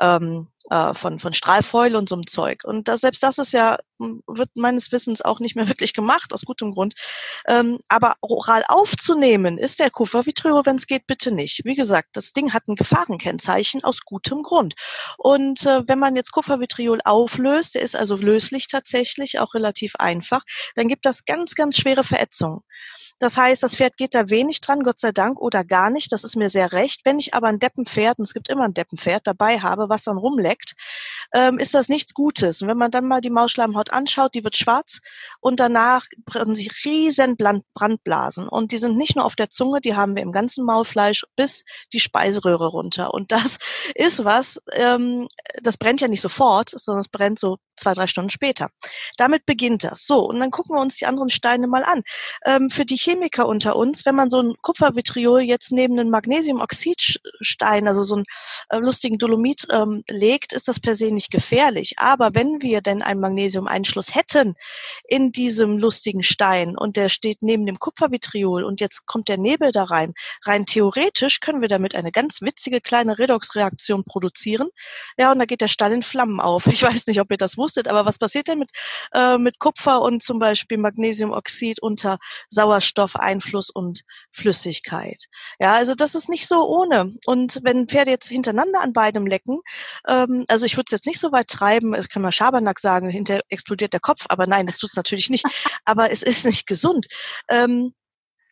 ähm, 0.00 0.48
äh, 0.72 0.94
von, 0.94 1.18
von 1.18 1.34
Strahlfäule 1.34 1.98
und 1.98 2.08
so 2.08 2.14
einem 2.14 2.26
Zeug. 2.26 2.64
Und 2.64 2.88
das, 2.88 3.00
selbst 3.00 3.22
das 3.22 3.36
ist 3.36 3.52
ja, 3.52 3.76
wird 3.98 4.48
meines 4.54 4.90
Wissens 4.90 5.20
auch 5.20 5.38
nicht 5.38 5.54
mehr 5.54 5.68
wirklich 5.68 5.92
gemacht, 5.92 6.32
aus 6.32 6.42
gutem 6.46 6.72
Grund. 6.72 6.94
Ähm, 7.46 7.78
aber 7.88 8.14
oral 8.22 8.64
aufzunehmen 8.68 9.58
ist 9.58 9.80
der 9.80 9.90
Kupfervitriol, 9.90 10.64
wenn 10.64 10.76
es 10.76 10.86
geht, 10.86 11.06
bitte 11.06 11.30
nicht. 11.30 11.60
Wie 11.64 11.74
gesagt, 11.74 12.10
das 12.14 12.32
Ding 12.32 12.54
hat 12.54 12.68
ein 12.68 12.76
Gefahrenkennzeichen 12.76 13.84
aus 13.84 14.00
gutem 14.00 14.42
Grund. 14.42 14.74
Und 15.18 15.66
äh, 15.66 15.86
wenn 15.86 15.98
man 15.98 16.16
jetzt 16.16 16.32
Kupfervitriol 16.32 17.00
auflöst, 17.04 17.74
der 17.74 17.82
ist 17.82 17.94
also 17.94 18.16
löslich 18.16 18.66
tatsächlich, 18.66 19.40
auch 19.40 19.52
relativ 19.52 19.96
einfach, 19.96 20.42
dann 20.74 20.88
gibt 20.88 21.04
das 21.04 21.26
ganz, 21.26 21.54
ganz 21.54 21.76
schwere 21.76 22.02
Verätzungen. 22.02 22.60
Das 23.22 23.36
heißt, 23.36 23.62
das 23.62 23.76
Pferd 23.76 23.96
geht 23.96 24.16
da 24.16 24.30
wenig 24.30 24.60
dran, 24.60 24.82
Gott 24.82 24.98
sei 24.98 25.12
Dank, 25.12 25.40
oder 25.40 25.62
gar 25.62 25.90
nicht. 25.90 26.10
Das 26.10 26.24
ist 26.24 26.34
mir 26.34 26.48
sehr 26.48 26.72
recht. 26.72 27.02
Wenn 27.04 27.20
ich 27.20 27.34
aber 27.34 27.46
ein 27.46 27.60
Deppenpferd, 27.60 28.18
und 28.18 28.24
es 28.24 28.34
gibt 28.34 28.48
immer 28.48 28.64
ein 28.64 28.74
Deppenpferd, 28.74 29.28
dabei 29.28 29.60
habe, 29.60 29.88
was 29.88 30.02
dann 30.02 30.18
rumleckt, 30.18 30.74
ähm, 31.32 31.60
ist 31.60 31.72
das 31.72 31.88
nichts 31.88 32.14
Gutes. 32.14 32.62
Und 32.62 32.68
wenn 32.68 32.76
man 32.76 32.90
dann 32.90 33.06
mal 33.06 33.20
die 33.20 33.30
Mausschleimhaut 33.30 33.92
anschaut, 33.92 34.34
die 34.34 34.42
wird 34.42 34.56
schwarz 34.56 34.98
und 35.38 35.60
danach 35.60 36.04
brennen 36.26 36.56
sich 36.56 36.84
riesen 36.84 37.36
Brandblasen. 37.36 38.48
Und 38.48 38.72
die 38.72 38.78
sind 38.78 38.96
nicht 38.96 39.14
nur 39.14 39.24
auf 39.24 39.36
der 39.36 39.50
Zunge, 39.50 39.80
die 39.80 39.94
haben 39.94 40.16
wir 40.16 40.22
im 40.24 40.32
ganzen 40.32 40.64
Maulfleisch 40.64 41.24
bis 41.36 41.62
die 41.92 42.00
Speiseröhre 42.00 42.66
runter. 42.66 43.14
Und 43.14 43.30
das 43.30 43.58
ist 43.94 44.24
was, 44.24 44.60
ähm, 44.72 45.28
das 45.62 45.76
brennt 45.76 46.00
ja 46.00 46.08
nicht 46.08 46.22
sofort, 46.22 46.70
sondern 46.70 47.02
es 47.02 47.08
brennt 47.08 47.38
so 47.38 47.58
zwei, 47.76 47.94
drei 47.94 48.08
Stunden 48.08 48.30
später. 48.30 48.68
Damit 49.16 49.46
beginnt 49.46 49.84
das. 49.84 50.06
So, 50.06 50.28
und 50.28 50.40
dann 50.40 50.50
gucken 50.50 50.74
wir 50.74 50.82
uns 50.82 50.96
die 50.96 51.06
anderen 51.06 51.30
Steine 51.30 51.68
mal 51.68 51.84
an. 51.84 52.02
Ähm, 52.44 52.68
für 52.68 52.84
die 52.84 52.96
Chemiker 53.12 53.46
unter 53.46 53.76
uns, 53.76 54.06
wenn 54.06 54.14
man 54.14 54.30
so 54.30 54.40
ein 54.40 54.54
Kupfervitriol 54.62 55.42
jetzt 55.42 55.70
neben 55.70 55.98
einen 55.98 56.10
Magnesiumoxidstein, 56.10 57.86
also 57.86 58.02
so 58.02 58.16
einen 58.16 58.24
äh, 58.70 58.78
lustigen 58.78 59.18
Dolomit 59.18 59.66
ähm, 59.70 60.02
legt, 60.08 60.52
ist 60.54 60.68
das 60.68 60.80
per 60.80 60.94
se 60.94 61.12
nicht 61.12 61.30
gefährlich. 61.30 61.94
Aber 61.98 62.34
wenn 62.34 62.62
wir 62.62 62.80
denn 62.80 63.02
einen 63.02 63.20
Magnesiumeinschluss 63.20 64.14
hätten 64.14 64.54
in 65.06 65.30
diesem 65.30 65.76
lustigen 65.76 66.22
Stein 66.22 66.76
und 66.76 66.96
der 66.96 67.10
steht 67.10 67.42
neben 67.42 67.66
dem 67.66 67.78
Kupfervitriol 67.78 68.64
und 68.64 68.80
jetzt 68.80 69.06
kommt 69.06 69.28
der 69.28 69.38
Nebel 69.38 69.72
da 69.72 69.84
rein, 69.84 70.14
rein 70.44 70.64
theoretisch 70.64 71.40
können 71.40 71.60
wir 71.60 71.68
damit 71.68 71.94
eine 71.94 72.12
ganz 72.12 72.40
witzige 72.40 72.80
kleine 72.80 73.18
Redoxreaktion 73.18 74.04
produzieren. 74.04 74.68
Ja, 75.18 75.32
und 75.32 75.38
da 75.38 75.44
geht 75.44 75.60
der 75.60 75.68
Stein 75.68 75.92
in 75.92 76.02
Flammen 76.02 76.40
auf. 76.40 76.66
Ich 76.66 76.82
weiß 76.82 77.06
nicht, 77.06 77.20
ob 77.20 77.30
ihr 77.30 77.36
das 77.36 77.58
wusstet, 77.58 77.88
aber 77.88 78.06
was 78.06 78.16
passiert 78.16 78.48
denn 78.48 78.58
mit, 78.58 78.70
äh, 79.12 79.36
mit 79.36 79.58
Kupfer 79.58 80.00
und 80.00 80.22
zum 80.22 80.38
Beispiel 80.38 80.78
Magnesiumoxid 80.78 81.80
unter 81.80 82.18
Sauerstoffeinfluss 82.92 83.70
und 83.70 84.02
Flüssigkeit? 84.30 85.26
Ja, 85.58 85.74
also 85.74 85.94
das 85.94 86.14
ist 86.14 86.28
nicht 86.28 86.46
so 86.46 86.66
ohne. 86.66 87.14
Und 87.26 87.60
wenn 87.62 87.88
Pferde 87.88 88.10
jetzt 88.10 88.28
hintereinander 88.28 88.80
an 88.80 88.92
beidem 88.92 89.26
lecken, 89.26 89.60
ähm, 90.08 90.44
also 90.48 90.66
ich 90.66 90.76
würde 90.76 90.86
es 90.86 90.92
jetzt 90.92 91.06
nicht 91.06 91.20
so 91.20 91.32
weit 91.32 91.48
treiben, 91.48 91.94
ich 91.94 92.08
kann 92.08 92.22
mal 92.22 92.32
Schabernack 92.32 92.78
sagen, 92.78 93.10
hinter 93.10 93.40
explodiert 93.48 93.92
der 93.92 94.00
Kopf, 94.00 94.26
aber 94.28 94.46
nein, 94.46 94.66
das 94.66 94.78
tut 94.78 94.90
es 94.90 94.96
natürlich 94.96 95.30
nicht. 95.30 95.44
aber 95.84 96.10
es 96.10 96.22
ist 96.22 96.44
nicht 96.44 96.66
gesund. 96.66 97.06
Ähm, 97.48 97.94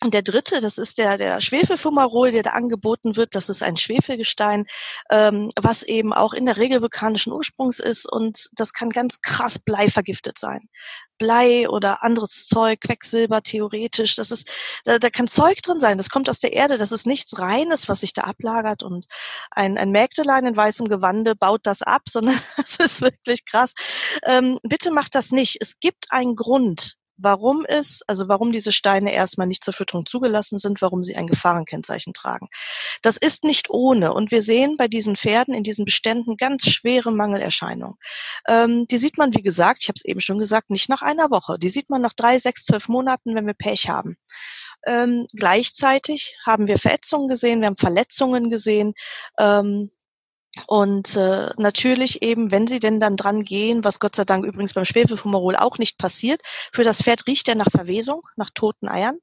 und 0.02 0.14
der 0.14 0.22
dritte, 0.22 0.60
das 0.60 0.78
ist 0.78 0.96
der, 0.96 1.18
der 1.18 1.40
Schwefelfumarol, 1.42 2.30
der 2.30 2.42
da 2.42 2.50
angeboten 2.50 3.16
wird. 3.16 3.34
Das 3.34 3.50
ist 3.50 3.62
ein 3.62 3.76
Schwefelgestein, 3.76 4.66
ähm, 5.10 5.50
was 5.60 5.82
eben 5.82 6.14
auch 6.14 6.32
in 6.32 6.46
der 6.46 6.56
Regel 6.56 6.80
vulkanischen 6.80 7.32
Ursprungs 7.32 7.78
ist 7.78 8.10
und 8.10 8.48
das 8.52 8.72
kann 8.72 8.88
ganz 8.88 9.20
krass 9.20 9.58
bleivergiftet 9.58 10.38
sein. 10.38 10.68
Blei 11.18 11.68
oder 11.68 12.02
anderes 12.02 12.46
Zeug, 12.46 12.80
Quecksilber 12.80 13.42
theoretisch, 13.42 14.14
das 14.14 14.30
ist, 14.30 14.50
da, 14.84 14.98
da 14.98 15.10
kann 15.10 15.28
Zeug 15.28 15.60
drin 15.60 15.78
sein, 15.78 15.98
das 15.98 16.08
kommt 16.08 16.30
aus 16.30 16.38
der 16.38 16.54
Erde, 16.54 16.78
das 16.78 16.92
ist 16.92 17.06
nichts 17.06 17.38
Reines, 17.38 17.90
was 17.90 18.00
sich 18.00 18.14
da 18.14 18.22
ablagert 18.22 18.82
und 18.82 19.04
ein, 19.50 19.76
ein 19.76 19.90
Mägdelein 19.90 20.46
in 20.46 20.56
weißem 20.56 20.88
Gewande 20.88 21.36
baut 21.36 21.60
das 21.64 21.82
ab, 21.82 22.02
sondern 22.08 22.40
das 22.56 22.76
ist 22.76 23.02
wirklich 23.02 23.44
krass. 23.44 23.74
Ähm, 24.24 24.58
bitte 24.62 24.90
macht 24.90 25.14
das 25.14 25.30
nicht. 25.30 25.58
Es 25.60 25.78
gibt 25.78 26.06
einen 26.10 26.36
Grund, 26.36 26.96
warum 27.20 27.64
es, 27.66 28.02
also 28.06 28.28
warum 28.28 28.52
diese 28.52 28.72
Steine 28.72 29.12
erstmal 29.12 29.46
nicht 29.46 29.64
zur 29.64 29.74
Fütterung 29.74 30.06
zugelassen 30.06 30.58
sind, 30.58 30.82
warum 30.82 31.02
sie 31.02 31.16
ein 31.16 31.26
Gefahrenkennzeichen 31.26 32.12
tragen. 32.12 32.48
Das 33.02 33.16
ist 33.16 33.44
nicht 33.44 33.70
ohne. 33.70 34.12
Und 34.12 34.30
wir 34.30 34.42
sehen 34.42 34.76
bei 34.76 34.88
diesen 34.88 35.16
Pferden 35.16 35.54
in 35.54 35.62
diesen 35.62 35.84
Beständen 35.84 36.36
ganz 36.36 36.68
schwere 36.68 37.12
Mangelerscheinungen. 37.12 37.96
Ähm, 38.48 38.86
die 38.86 38.98
sieht 38.98 39.18
man, 39.18 39.34
wie 39.34 39.42
gesagt, 39.42 39.82
ich 39.82 39.88
habe 39.88 39.96
es 39.96 40.04
eben 40.04 40.20
schon 40.20 40.38
gesagt, 40.38 40.70
nicht 40.70 40.88
nach 40.88 41.02
einer 41.02 41.30
Woche. 41.30 41.58
Die 41.58 41.68
sieht 41.68 41.90
man 41.90 42.02
nach 42.02 42.12
drei, 42.12 42.38
sechs, 42.38 42.64
zwölf 42.64 42.88
Monaten, 42.88 43.34
wenn 43.34 43.46
wir 43.46 43.54
Pech 43.54 43.88
haben. 43.88 44.16
Ähm, 44.86 45.26
gleichzeitig 45.34 46.36
haben 46.44 46.66
wir 46.66 46.78
Verätzungen 46.78 47.28
gesehen, 47.28 47.60
wir 47.60 47.66
haben 47.66 47.76
Verletzungen 47.76 48.48
gesehen. 48.48 48.94
Ähm, 49.38 49.90
und 50.66 51.16
äh, 51.16 51.50
natürlich 51.56 52.22
eben, 52.22 52.50
wenn 52.50 52.66
sie 52.66 52.80
denn 52.80 52.98
dann 52.98 53.16
dran 53.16 53.44
gehen, 53.44 53.84
was 53.84 54.00
Gott 54.00 54.16
sei 54.16 54.24
Dank 54.24 54.44
übrigens 54.44 54.74
beim 54.74 54.84
Schwefelfumarol 54.84 55.56
auch 55.56 55.78
nicht 55.78 55.96
passiert, 55.96 56.42
für 56.72 56.84
das 56.84 57.02
Pferd 57.02 57.26
riecht 57.26 57.48
er 57.48 57.54
nach 57.54 57.70
Verwesung, 57.70 58.22
nach 58.36 58.50
toten 58.50 58.88
Eiern. 58.88 59.18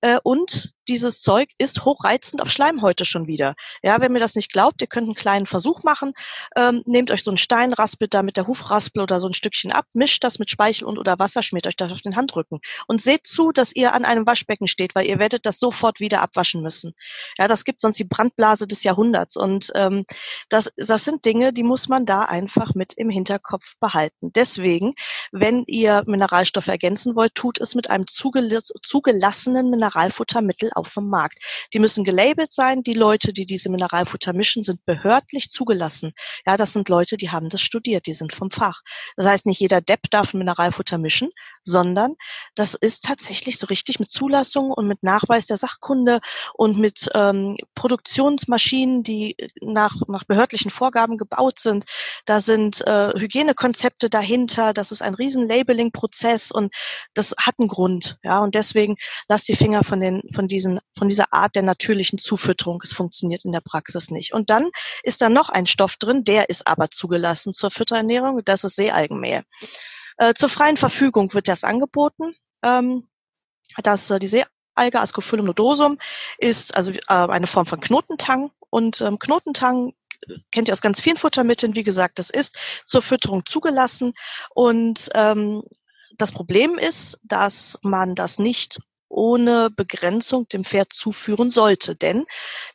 Äh, 0.00 0.18
und 0.22 0.72
dieses 0.88 1.22
Zeug 1.22 1.50
ist 1.58 1.84
hochreizend 1.84 2.42
auf 2.42 2.50
Schleimhäute 2.50 3.04
schon 3.04 3.26
wieder. 3.26 3.54
Ja, 3.82 4.00
wenn 4.00 4.12
mir 4.12 4.18
das 4.18 4.34
nicht 4.34 4.52
glaubt, 4.52 4.80
ihr 4.82 4.86
könnt 4.86 5.06
einen 5.06 5.14
kleinen 5.14 5.46
Versuch 5.46 5.82
machen. 5.82 6.12
Ähm, 6.56 6.82
nehmt 6.86 7.10
euch 7.10 7.22
so 7.22 7.30
einen 7.30 7.38
Stein, 7.38 7.72
raspelt 7.72 8.14
da 8.14 8.22
mit 8.22 8.36
der 8.36 8.46
Hufraspel 8.46 9.02
oder 9.02 9.20
so 9.20 9.26
ein 9.26 9.34
Stückchen 9.34 9.72
ab, 9.72 9.86
mischt 9.94 10.24
das 10.24 10.38
mit 10.38 10.50
Speichel 10.50 10.86
und 10.86 10.98
oder 10.98 11.18
Wasser, 11.18 11.42
schmiert 11.42 11.66
euch 11.66 11.76
das 11.76 11.92
auf 11.92 12.02
den 12.02 12.16
Handrücken 12.16 12.60
und 12.86 13.00
seht 13.00 13.26
zu, 13.26 13.52
dass 13.52 13.74
ihr 13.74 13.94
an 13.94 14.04
einem 14.04 14.26
Waschbecken 14.26 14.66
steht, 14.66 14.94
weil 14.94 15.06
ihr 15.06 15.18
werdet 15.18 15.46
das 15.46 15.58
sofort 15.58 16.00
wieder 16.00 16.22
abwaschen 16.22 16.62
müssen. 16.62 16.94
Ja, 17.38 17.48
das 17.48 17.64
gibt 17.64 17.80
sonst 17.80 17.98
die 17.98 18.04
Brandblase 18.04 18.66
des 18.66 18.82
Jahrhunderts 18.84 19.36
und 19.36 19.70
ähm, 19.74 20.04
das, 20.48 20.72
das 20.76 21.04
sind 21.04 21.24
Dinge, 21.24 21.52
die 21.52 21.62
muss 21.62 21.88
man 21.88 22.06
da 22.06 22.22
einfach 22.22 22.74
mit 22.74 22.92
im 22.94 23.10
Hinterkopf 23.10 23.74
behalten. 23.80 24.32
Deswegen, 24.34 24.94
wenn 25.32 25.64
ihr 25.66 26.02
Mineralstoffe 26.06 26.68
ergänzen 26.68 27.16
wollt, 27.16 27.34
tut 27.34 27.60
es 27.60 27.74
mit 27.74 27.90
einem 27.90 28.06
zugelassenen 28.06 29.70
Mineralfuttermittel 29.70 30.70
auf 30.76 30.92
dem 30.94 31.08
Markt. 31.08 31.38
Die 31.72 31.78
müssen 31.78 32.04
gelabelt 32.04 32.52
sein. 32.52 32.82
Die 32.82 32.94
Leute, 32.94 33.32
die 33.32 33.46
diese 33.46 33.70
Mineralfutter 33.70 34.32
mischen, 34.32 34.62
sind 34.62 34.84
behördlich 34.84 35.50
zugelassen. 35.50 36.12
Ja, 36.46 36.56
das 36.56 36.72
sind 36.72 36.88
Leute, 36.88 37.16
die 37.16 37.30
haben 37.30 37.48
das 37.48 37.60
studiert, 37.60 38.06
die 38.06 38.14
sind 38.14 38.34
vom 38.34 38.50
Fach. 38.50 38.80
Das 39.16 39.26
heißt, 39.26 39.46
nicht 39.46 39.60
jeder 39.60 39.80
Depp 39.80 40.10
darf 40.10 40.34
Mineralfutter 40.34 40.98
mischen, 40.98 41.30
sondern 41.62 42.14
das 42.54 42.74
ist 42.74 43.04
tatsächlich 43.04 43.58
so 43.58 43.66
richtig 43.66 43.98
mit 43.98 44.10
Zulassung 44.10 44.70
und 44.70 44.86
mit 44.86 45.02
Nachweis 45.02 45.46
der 45.46 45.56
Sachkunde 45.56 46.20
und 46.54 46.78
mit 46.78 47.10
ähm, 47.14 47.56
Produktionsmaschinen, 47.74 49.02
die 49.02 49.36
nach, 49.60 49.94
nach 50.08 50.24
behördlichen 50.24 50.70
Vorgaben 50.70 51.18
gebaut 51.18 51.58
sind. 51.58 51.84
Da 52.26 52.40
sind 52.40 52.86
äh, 52.86 53.12
Hygienekonzepte 53.18 54.10
dahinter. 54.10 54.72
Das 54.72 54.92
ist 54.92 55.02
ein 55.02 55.14
riesen 55.14 55.46
Labeling-Prozess 55.46 56.50
und 56.50 56.74
das 57.14 57.34
hat 57.38 57.58
einen 57.58 57.68
Grund. 57.68 58.18
Ja, 58.22 58.40
und 58.40 58.54
deswegen 58.54 58.96
lasst 59.28 59.48
die 59.48 59.56
Finger 59.56 59.84
von 59.84 60.00
den, 60.00 60.22
von 60.34 60.48
diesen 60.48 60.63
diesen, 60.64 60.80
von 60.96 61.08
dieser 61.08 61.32
Art 61.32 61.54
der 61.54 61.62
natürlichen 61.62 62.18
Zufütterung. 62.18 62.80
Es 62.82 62.92
funktioniert 62.92 63.44
in 63.44 63.52
der 63.52 63.60
Praxis 63.60 64.10
nicht. 64.10 64.32
Und 64.32 64.50
dann 64.50 64.70
ist 65.02 65.22
da 65.22 65.28
noch 65.28 65.48
ein 65.48 65.66
Stoff 65.66 65.96
drin, 65.96 66.24
der 66.24 66.48
ist 66.48 66.66
aber 66.66 66.90
zugelassen 66.90 67.52
zur 67.52 67.70
Fütterernährung. 67.70 68.42
Das 68.44 68.64
ist 68.64 68.76
Seealgenmehl. 68.76 69.44
Äh, 70.16 70.34
zur 70.34 70.48
freien 70.48 70.76
Verfügung 70.76 71.34
wird 71.34 71.48
das 71.48 71.64
angeboten. 71.64 72.34
Ähm, 72.62 73.06
dass 73.82 74.10
äh, 74.10 74.18
die 74.18 74.28
Seealge 74.28 75.00
Ascophyllum 75.00 75.46
nodosum 75.46 75.98
ist 76.38 76.76
also 76.76 76.92
äh, 76.92 76.98
eine 77.08 77.46
Form 77.46 77.66
von 77.66 77.80
Knotentang 77.80 78.50
und 78.70 79.00
ähm, 79.00 79.18
Knotentang 79.18 79.94
äh, 80.28 80.34
kennt 80.50 80.68
ihr 80.68 80.72
aus 80.72 80.80
ganz 80.80 81.00
vielen 81.00 81.16
Futtermitteln. 81.16 81.76
Wie 81.76 81.84
gesagt, 81.84 82.18
das 82.18 82.30
ist 82.30 82.58
zur 82.86 83.02
Fütterung 83.02 83.44
zugelassen 83.46 84.12
und 84.54 85.10
ähm, 85.14 85.62
das 86.16 86.32
Problem 86.32 86.78
ist, 86.78 87.18
dass 87.24 87.78
man 87.82 88.14
das 88.14 88.38
nicht 88.38 88.80
ohne 89.08 89.70
Begrenzung 89.70 90.48
dem 90.48 90.64
Pferd 90.64 90.92
zuführen 90.92 91.50
sollte. 91.50 91.94
Denn 91.94 92.24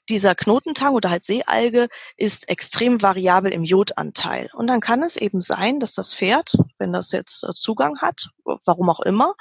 dieser 0.10 0.36
Knotentang 0.36 0.94
oder 0.94 1.10
halt 1.10 1.26
Seealge 1.26 1.88
ist 2.18 2.50
extrem 2.50 3.02
variabel 3.02 3.52
im 3.52 3.64
Jodanteil. 3.64 4.50
Und 4.54 4.68
dann 4.68 4.80
kann 4.80 5.04
es 5.04 5.16
eben 5.16 5.42
sein, 5.42 5.80
dass 5.80 5.94
das 5.94 6.14
Pferd, 6.14 6.58
wenn 6.78 6.94
das 6.94 7.12
jetzt 7.12 7.44
äh, 7.44 7.54
Zugang 7.54 8.00
hat, 8.00 8.30
warum 8.44 8.90
auch 8.90 9.02
immer, 9.02 9.36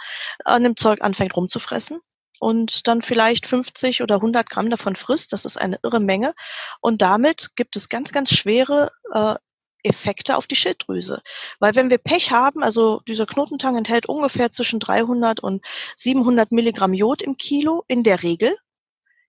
an 0.45 0.63
dem 0.63 0.77
Zeug 0.77 1.03
anfängt 1.03 1.37
rumzufressen 1.37 2.01
und 2.41 2.87
dann 2.87 3.03
vielleicht 3.03 3.47
50 3.47 4.03
oder 4.03 4.17
100 4.17 4.49
Gramm 4.49 4.71
davon 4.71 4.97
frisst. 4.97 5.33
Das 5.33 5.45
ist 5.45 5.57
eine 5.57 5.79
irre 5.83 6.01
Menge. 6.01 6.35
Und 6.81 7.03
damit 7.03 7.51
gibt 7.57 7.77
es 7.77 7.89
ganz, 7.89 8.13
ganz 8.13 8.31
schwere 8.31 8.91
äh, 9.13 9.35
Effekte 9.83 10.37
auf 10.37 10.47
die 10.47 10.57
Schilddrüse. 10.57 11.23
Weil 11.61 11.75
wenn 11.75 11.91
wir 11.91 11.99
Pech 11.99 12.31
haben, 12.31 12.63
also 12.63 13.01
dieser 13.07 13.27
Knotentang 13.27 13.77
enthält 13.77 14.07
ungefähr 14.07 14.53
zwischen 14.53 14.81
300 14.81 15.41
und 15.41 15.65
700 15.97 16.53
Milligramm 16.53 16.95
Jod 16.95 17.23
im 17.23 17.37
Kilo 17.37 17.85
in 17.89 18.03
der 18.03 18.23
Regel. 18.23 18.57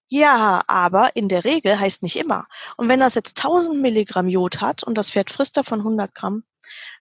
Ja, 0.08 0.64
aber 0.68 1.16
in 1.16 1.30
der 1.30 1.46
Regel 1.46 1.80
heißt 1.80 2.02
nicht 2.02 2.16
immer. 2.16 2.48
Und 2.78 2.90
wenn 2.90 3.00
das 3.00 3.14
jetzt 3.14 3.38
1000 3.38 3.80
Milligramm 3.80 4.28
Jod 4.28 4.60
hat 4.60 4.82
und 4.82 4.98
das 4.98 5.12
Pferd 5.12 5.30
frisst 5.30 5.56
davon 5.56 5.80
100 5.80 6.16
Gramm, 6.16 6.44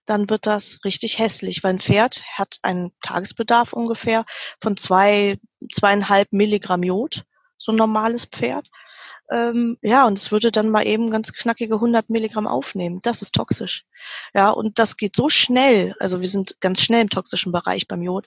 dann 0.05 0.29
wird 0.29 0.45
das 0.45 0.79
richtig 0.85 1.19
hässlich, 1.19 1.63
weil 1.63 1.73
ein 1.73 1.79
Pferd 1.79 2.23
hat 2.33 2.57
einen 2.61 2.91
Tagesbedarf 3.01 3.73
ungefähr 3.73 4.25
von 4.61 4.77
zwei, 4.77 5.39
zweieinhalb 5.71 6.31
Milligramm 6.31 6.83
Jod, 6.83 7.25
so 7.57 7.71
ein 7.71 7.77
normales 7.77 8.25
Pferd. 8.25 8.67
Ähm, 9.31 9.77
ja, 9.81 10.07
und 10.07 10.17
es 10.17 10.31
würde 10.31 10.51
dann 10.51 10.69
mal 10.69 10.87
eben 10.87 11.11
ganz 11.11 11.31
knackige 11.33 11.75
100 11.75 12.09
Milligramm 12.09 12.47
aufnehmen. 12.47 12.99
Das 13.03 13.21
ist 13.21 13.35
toxisch. 13.35 13.85
Ja, 14.33 14.49
und 14.49 14.79
das 14.79 14.97
geht 14.97 15.15
so 15.15 15.29
schnell, 15.29 15.95
also 15.99 16.21
wir 16.21 16.27
sind 16.27 16.59
ganz 16.61 16.81
schnell 16.81 17.01
im 17.01 17.09
toxischen 17.09 17.51
Bereich 17.51 17.87
beim 17.87 18.01
Jod, 18.01 18.25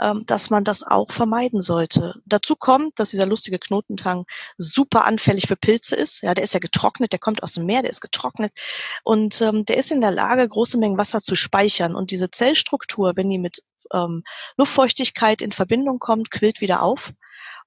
ähm, 0.00 0.24
dass 0.26 0.50
man 0.50 0.64
das 0.64 0.82
auch 0.82 1.12
vermeiden 1.12 1.60
sollte. 1.60 2.20
Dazu 2.26 2.56
kommt, 2.56 2.98
dass 2.98 3.10
dieser 3.10 3.26
lustige 3.26 3.60
Knotentang 3.60 4.26
super 4.58 5.04
anfällig 5.04 5.46
für 5.46 5.56
Pilze 5.56 5.94
ist. 5.94 6.22
Ja, 6.22 6.34
der 6.34 6.42
ist 6.42 6.54
ja 6.54 6.60
getrocknet, 6.60 7.12
der 7.12 7.20
kommt 7.20 7.44
aus 7.44 7.52
dem 7.52 7.66
Meer, 7.66 7.82
der 7.82 7.90
ist 7.90 8.00
getrocknet 8.00 8.52
und 9.04 9.40
ähm, 9.42 9.64
der 9.66 9.76
ist 9.76 9.92
in 9.92 10.00
der 10.00 10.10
Lage, 10.10 10.48
große 10.48 10.78
Mengen 10.78 10.98
Wasser 10.98 11.20
zu 11.20 11.36
speichern. 11.36 11.94
Und 11.94 12.10
diese 12.10 12.30
Zellstruktur, 12.30 13.12
wenn 13.14 13.30
die 13.30 13.38
mit 13.38 13.62
ähm, 13.92 14.24
Luftfeuchtigkeit 14.56 15.42
in 15.42 15.52
Verbindung 15.52 16.00
kommt, 16.00 16.30
quillt 16.32 16.60
wieder 16.60 16.82
auf 16.82 17.12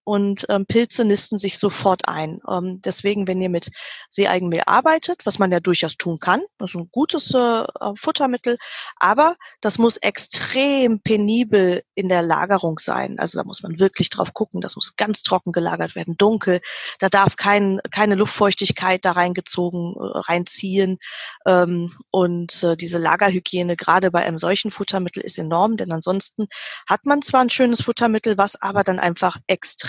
und 0.03 0.45
ähm, 0.50 0.65
Pilze 0.65 1.05
nisten 1.05 1.38
sich 1.38 1.57
sofort 1.57 2.07
ein. 2.07 2.39
Ähm, 2.50 2.81
deswegen, 2.83 3.27
wenn 3.27 3.41
ihr 3.41 3.50
mit 3.50 3.69
Seeeigenmehl 4.10 4.63
arbeitet, 4.65 5.25
was 5.25 5.39
man 5.39 5.51
ja 5.51 5.60
durchaus 5.60 5.98
tun 5.98 6.19
kann, 6.19 6.41
das 6.57 6.72
ist 6.72 6.75
ein 6.75 6.89
gutes 6.91 7.33
äh, 7.33 7.63
Futtermittel, 7.95 8.57
aber 8.98 9.36
das 9.62 9.77
muss 9.77 9.98
extrem 9.98 11.01
penibel 11.01 11.83
in 11.95 12.10
der 12.10 12.22
Lagerung 12.22 12.79
sein. 12.79 13.17
Also 13.19 13.38
da 13.38 13.43
muss 13.43 13.63
man 13.63 13.79
wirklich 13.79 14.10
drauf 14.10 14.33
gucken, 14.33 14.62
das 14.62 14.75
muss 14.75 14.95
ganz 14.95 15.24
trocken 15.24 15.51
gelagert 15.51 15.95
werden, 15.95 16.15
dunkel, 16.17 16.60
da 17.00 17.10
darf 17.10 17.36
kein, 17.36 17.79
keine 17.91 18.15
Luftfeuchtigkeit 18.15 19.05
da 19.05 19.13
reingezogen, 19.13 19.95
äh, 19.95 20.17
reinziehen 20.19 21.00
ähm, 21.45 21.98
und 22.12 22.63
äh, 22.63 22.75
diese 22.75 22.98
Lagerhygiene 22.98 23.75
gerade 23.77 24.12
bei 24.12 24.24
einem 24.24 24.38
solchen 24.38 24.72
Futtermittel 24.72 25.24
ist 25.24 25.38
enorm, 25.38 25.77
denn 25.77 25.91
ansonsten 25.91 26.48
hat 26.88 27.05
man 27.05 27.22
zwar 27.22 27.41
ein 27.41 27.50
schönes 27.50 27.81
Futtermittel, 27.81 28.38
was 28.38 28.62
aber 28.62 28.83
dann 28.83 29.00
einfach 29.00 29.38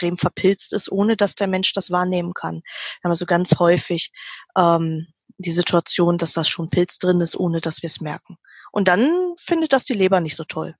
extrem 0.04 0.18
verpilzt 0.18 0.72
ist, 0.72 0.90
ohne 0.90 1.16
dass 1.16 1.34
der 1.34 1.46
Mensch 1.46 1.72
das 1.72 1.90
wahrnehmen 1.90 2.34
kann. 2.34 2.56
Wir 2.56 3.04
haben 3.04 3.10
also 3.10 3.26
ganz 3.26 3.58
häufig 3.58 4.12
ähm, 4.56 5.06
die 5.38 5.52
Situation, 5.52 6.18
dass 6.18 6.34
das 6.34 6.48
schon 6.48 6.70
Pilz 6.70 6.98
drin 6.98 7.20
ist, 7.20 7.36
ohne 7.36 7.60
dass 7.60 7.82
wir 7.82 7.88
es 7.88 8.00
merken. 8.00 8.36
Und 8.70 8.88
dann 8.88 9.34
findet 9.38 9.72
das 9.72 9.84
die 9.84 9.94
Leber 9.94 10.20
nicht 10.20 10.36
so 10.36 10.44
toll. 10.44 10.74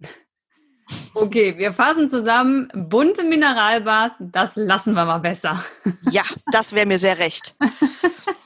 Okay, 1.14 1.56
wir 1.56 1.72
fassen 1.72 2.10
zusammen. 2.10 2.68
Bunte 2.74 3.22
Mineralbars, 3.22 4.12
das 4.18 4.56
lassen 4.56 4.92
wir 4.92 5.06
mal 5.06 5.20
besser. 5.20 5.62
Ja, 6.10 6.22
das 6.50 6.74
wäre 6.74 6.86
mir 6.86 6.98
sehr 6.98 7.18
recht. 7.18 7.54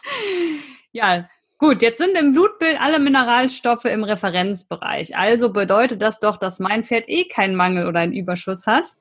ja, 0.92 1.28
Gut, 1.58 1.80
jetzt 1.80 1.96
sind 1.96 2.16
im 2.18 2.34
Blutbild 2.34 2.78
alle 2.78 2.98
Mineralstoffe 2.98 3.86
im 3.86 4.04
Referenzbereich. 4.04 5.16
Also 5.16 5.50
bedeutet 5.54 6.02
das 6.02 6.20
doch, 6.20 6.36
dass 6.36 6.60
mein 6.60 6.84
Pferd 6.84 7.08
eh 7.08 7.24
keinen 7.24 7.56
Mangel 7.56 7.86
oder 7.86 8.00
einen 8.00 8.12
Überschuss 8.12 8.66
hat. 8.66 8.94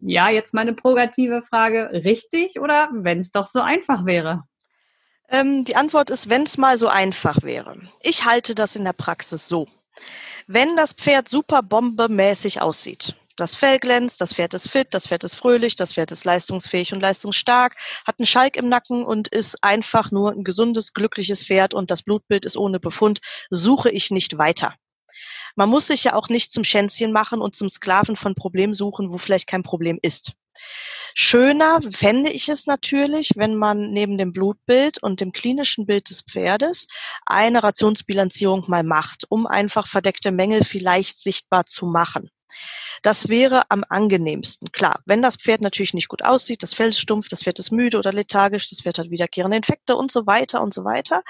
Ja, 0.00 0.30
jetzt 0.30 0.54
meine 0.54 0.72
progative 0.72 1.42
Frage. 1.42 1.90
Richtig 1.92 2.58
oder 2.60 2.88
wenn 2.92 3.18
es 3.18 3.32
doch 3.32 3.46
so 3.46 3.60
einfach 3.60 4.06
wäre? 4.06 4.44
Ähm, 5.28 5.64
die 5.64 5.76
Antwort 5.76 6.10
ist, 6.10 6.28
wenn 6.28 6.42
es 6.42 6.58
mal 6.58 6.76
so 6.78 6.88
einfach 6.88 7.42
wäre. 7.42 7.76
Ich 8.00 8.24
halte 8.24 8.54
das 8.54 8.76
in 8.76 8.84
der 8.84 8.92
Praxis 8.92 9.46
so. 9.46 9.68
Wenn 10.46 10.74
das 10.76 10.92
Pferd 10.92 11.28
super 11.28 11.62
bombemäßig 11.62 12.60
aussieht, 12.62 13.14
das 13.36 13.54
Fell 13.54 13.78
glänzt, 13.78 14.20
das 14.20 14.34
Pferd 14.34 14.54
ist 14.54 14.68
fit, 14.68 14.88
das 14.90 15.06
Pferd 15.06 15.24
ist 15.24 15.34
fröhlich, 15.34 15.76
das 15.76 15.92
Pferd 15.92 16.12
ist 16.12 16.24
leistungsfähig 16.24 16.92
und 16.92 17.00
leistungsstark, 17.00 17.76
hat 18.06 18.18
einen 18.18 18.26
Schalk 18.26 18.56
im 18.56 18.68
Nacken 18.68 19.04
und 19.04 19.28
ist 19.28 19.62
einfach 19.62 20.10
nur 20.10 20.32
ein 20.32 20.44
gesundes, 20.44 20.92
glückliches 20.92 21.44
Pferd 21.44 21.72
und 21.72 21.90
das 21.90 22.02
Blutbild 22.02 22.44
ist 22.44 22.56
ohne 22.56 22.80
Befund, 22.80 23.20
suche 23.48 23.90
ich 23.90 24.10
nicht 24.10 24.36
weiter. 24.36 24.74
Man 25.56 25.68
muss 25.68 25.86
sich 25.86 26.04
ja 26.04 26.14
auch 26.14 26.28
nicht 26.28 26.52
zum 26.52 26.64
Schänzchen 26.64 27.12
machen 27.12 27.40
und 27.40 27.56
zum 27.56 27.68
Sklaven 27.68 28.16
von 28.16 28.34
Problemen 28.34 28.74
suchen, 28.74 29.12
wo 29.12 29.18
vielleicht 29.18 29.46
kein 29.46 29.62
Problem 29.62 29.98
ist. 30.02 30.34
Schöner 31.14 31.80
fände 31.90 32.30
ich 32.30 32.48
es 32.48 32.66
natürlich, 32.66 33.30
wenn 33.34 33.56
man 33.56 33.90
neben 33.90 34.16
dem 34.16 34.32
Blutbild 34.32 35.02
und 35.02 35.20
dem 35.20 35.32
klinischen 35.32 35.86
Bild 35.86 36.10
des 36.10 36.22
Pferdes 36.22 36.86
eine 37.26 37.62
Rationsbilanzierung 37.62 38.64
mal 38.68 38.84
macht, 38.84 39.24
um 39.28 39.46
einfach 39.46 39.86
verdeckte 39.86 40.30
Mängel 40.30 40.62
vielleicht 40.64 41.18
sichtbar 41.20 41.66
zu 41.66 41.86
machen. 41.86 42.30
Das 43.02 43.28
wäre 43.28 43.62
am 43.70 43.84
angenehmsten. 43.88 44.72
Klar, 44.72 45.00
wenn 45.06 45.22
das 45.22 45.36
Pferd 45.36 45.60
natürlich 45.60 45.94
nicht 45.94 46.08
gut 46.08 46.24
aussieht, 46.24 46.62
das 46.62 46.74
Fell 46.74 46.90
ist 46.90 47.00
stumpf, 47.00 47.28
das 47.28 47.42
Pferd 47.42 47.58
ist 47.58 47.70
müde 47.70 47.98
oder 47.98 48.12
lethargisch, 48.12 48.68
das 48.68 48.82
Pferd 48.82 48.98
hat 48.98 49.10
wiederkehrende 49.10 49.56
Infekte 49.56 49.96
und 49.96 50.12
so 50.12 50.26
weiter 50.26 50.62
und 50.62 50.74
so 50.74 50.84
weiter. 50.84 51.22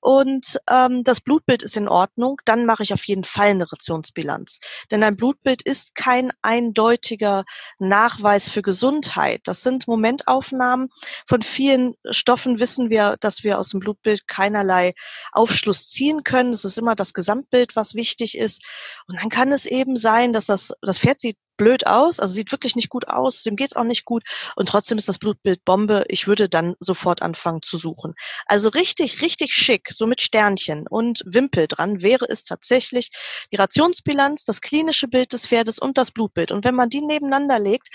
Und 0.00 0.60
ähm, 0.70 1.02
das 1.02 1.20
Blutbild 1.20 1.62
ist 1.62 1.76
in 1.76 1.88
Ordnung, 1.88 2.40
dann 2.44 2.66
mache 2.66 2.82
ich 2.82 2.92
auf 2.92 3.04
jeden 3.04 3.24
Fall 3.24 3.48
eine 3.48 3.70
Rationsbilanz. 3.70 4.60
Denn 4.90 5.02
ein 5.02 5.16
Blutbild 5.16 5.62
ist 5.62 5.94
kein 5.94 6.30
eindeutiger 6.40 7.44
Nachweis 7.78 8.48
für 8.48 8.62
Gesundheit. 8.62 9.40
Das 9.44 9.62
sind 9.62 9.88
Momentaufnahmen. 9.88 10.90
Von 11.26 11.42
vielen 11.42 11.94
Stoffen 12.10 12.60
wissen 12.60 12.90
wir, 12.90 13.16
dass 13.20 13.42
wir 13.42 13.58
aus 13.58 13.70
dem 13.70 13.80
Blutbild 13.80 14.28
keinerlei 14.28 14.94
Aufschluss 15.32 15.88
ziehen 15.88 16.22
können. 16.22 16.52
Es 16.52 16.64
ist 16.64 16.78
immer 16.78 16.94
das 16.94 17.12
Gesamtbild, 17.12 17.74
was 17.74 17.94
wichtig 17.94 18.38
ist. 18.38 18.62
Und 19.08 19.20
dann 19.20 19.30
kann 19.30 19.50
es 19.50 19.66
eben 19.66 19.96
sein, 19.96 20.32
dass 20.32 20.46
das, 20.46 20.72
das 20.80 20.97
Pferd 20.98 21.20
sieht 21.20 21.36
blöd 21.58 21.86
aus, 21.86 22.20
also 22.20 22.32
sieht 22.32 22.52
wirklich 22.52 22.76
nicht 22.76 22.88
gut 22.88 23.08
aus, 23.08 23.42
dem 23.42 23.56
geht's 23.56 23.76
auch 23.76 23.84
nicht 23.84 24.06
gut 24.06 24.22
und 24.56 24.68
trotzdem 24.68 24.96
ist 24.96 25.08
das 25.08 25.18
Blutbild 25.18 25.64
Bombe. 25.64 26.04
Ich 26.08 26.26
würde 26.26 26.48
dann 26.48 26.74
sofort 26.80 27.20
anfangen 27.20 27.60
zu 27.60 27.76
suchen. 27.76 28.14
Also 28.46 28.70
richtig, 28.70 29.20
richtig 29.20 29.52
schick, 29.52 29.88
so 29.90 30.06
mit 30.06 30.22
Sternchen 30.22 30.86
und 30.88 31.22
Wimpel 31.26 31.66
dran 31.66 32.00
wäre 32.00 32.26
es 32.28 32.44
tatsächlich 32.44 33.10
die 33.52 33.56
Rationsbilanz, 33.56 34.44
das 34.44 34.62
klinische 34.62 35.08
Bild 35.08 35.32
des 35.32 35.46
Pferdes 35.46 35.78
und 35.78 35.98
das 35.98 36.12
Blutbild. 36.12 36.52
Und 36.52 36.64
wenn 36.64 36.74
man 36.74 36.88
die 36.88 37.02
nebeneinander 37.02 37.58
legt, 37.58 37.88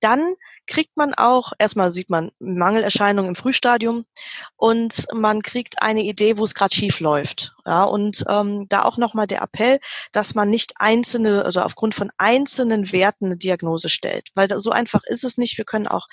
dann 0.00 0.34
kriegt 0.66 0.96
man 0.96 1.14
auch, 1.14 1.52
erstmal 1.58 1.90
sieht 1.90 2.10
man 2.10 2.30
Mangelerscheinungen 2.38 3.30
im 3.30 3.34
Frühstadium 3.34 4.04
und 4.56 5.06
man 5.14 5.42
kriegt 5.42 5.82
eine 5.82 6.02
Idee, 6.02 6.38
wo 6.38 6.44
es 6.44 6.54
gerade 6.54 6.74
schief 6.74 7.00
läuft. 7.00 7.54
Ja, 7.66 7.84
und 7.84 8.24
ähm, 8.28 8.66
da 8.68 8.84
auch 8.84 8.96
nochmal 8.96 9.26
der 9.26 9.42
Appell, 9.42 9.78
dass 10.12 10.34
man 10.34 10.50
nicht 10.50 10.74
einzelne, 10.76 11.44
also 11.44 11.60
aufgrund 11.60 11.94
von 11.94 12.10
einzelnen 12.18 12.92
Werten 12.92 13.26
eine 13.26 13.36
Diagnose 13.36 13.88
stellt. 13.88 14.28
Weil 14.34 14.48
so 14.60 14.70
einfach 14.70 15.02
ist 15.04 15.24
es 15.24 15.36
nicht. 15.36 15.58
Wir 15.58 15.64
können 15.64 15.86
auch 15.86 16.06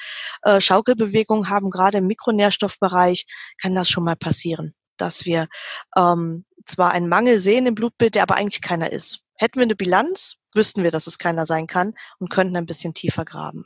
äh, 0.44 0.62
Schaukelbewegungen 0.62 1.50
haben, 1.50 1.70
gerade 1.70 2.00
im 2.00 2.08
Mikronährstoffbereich 2.08 3.26
kann 3.62 3.76
das 3.76 3.90
schon 3.90 4.04
mal 4.04 4.16
passieren, 4.16 4.74
dass 4.98 5.26
wir 5.26 5.48
ähm, 5.96 6.46
zwar 6.66 6.92
einen 6.92 7.10
Mangel 7.10 7.40
sehen 7.40 7.66
im 7.66 7.76
Blutbild, 7.76 8.16
der 8.16 8.24
aber 8.24 8.36
eigentlich 8.36 8.62
keiner 8.62 8.92
ist. 8.92 9.22
Hätten 9.36 9.60
wir 9.60 9.64
eine 9.64 9.76
Bilanz, 9.76 10.36
wüssten 10.54 10.84
wir, 10.84 10.92
dass 10.92 11.08
es 11.08 11.18
keiner 11.18 11.46
sein 11.46 11.68
kann 11.68 11.94
und 12.20 12.30
könnten 12.30 12.56
ein 12.56 12.66
bisschen 12.66 12.94
tiefer 12.94 13.26
graben. 13.26 13.66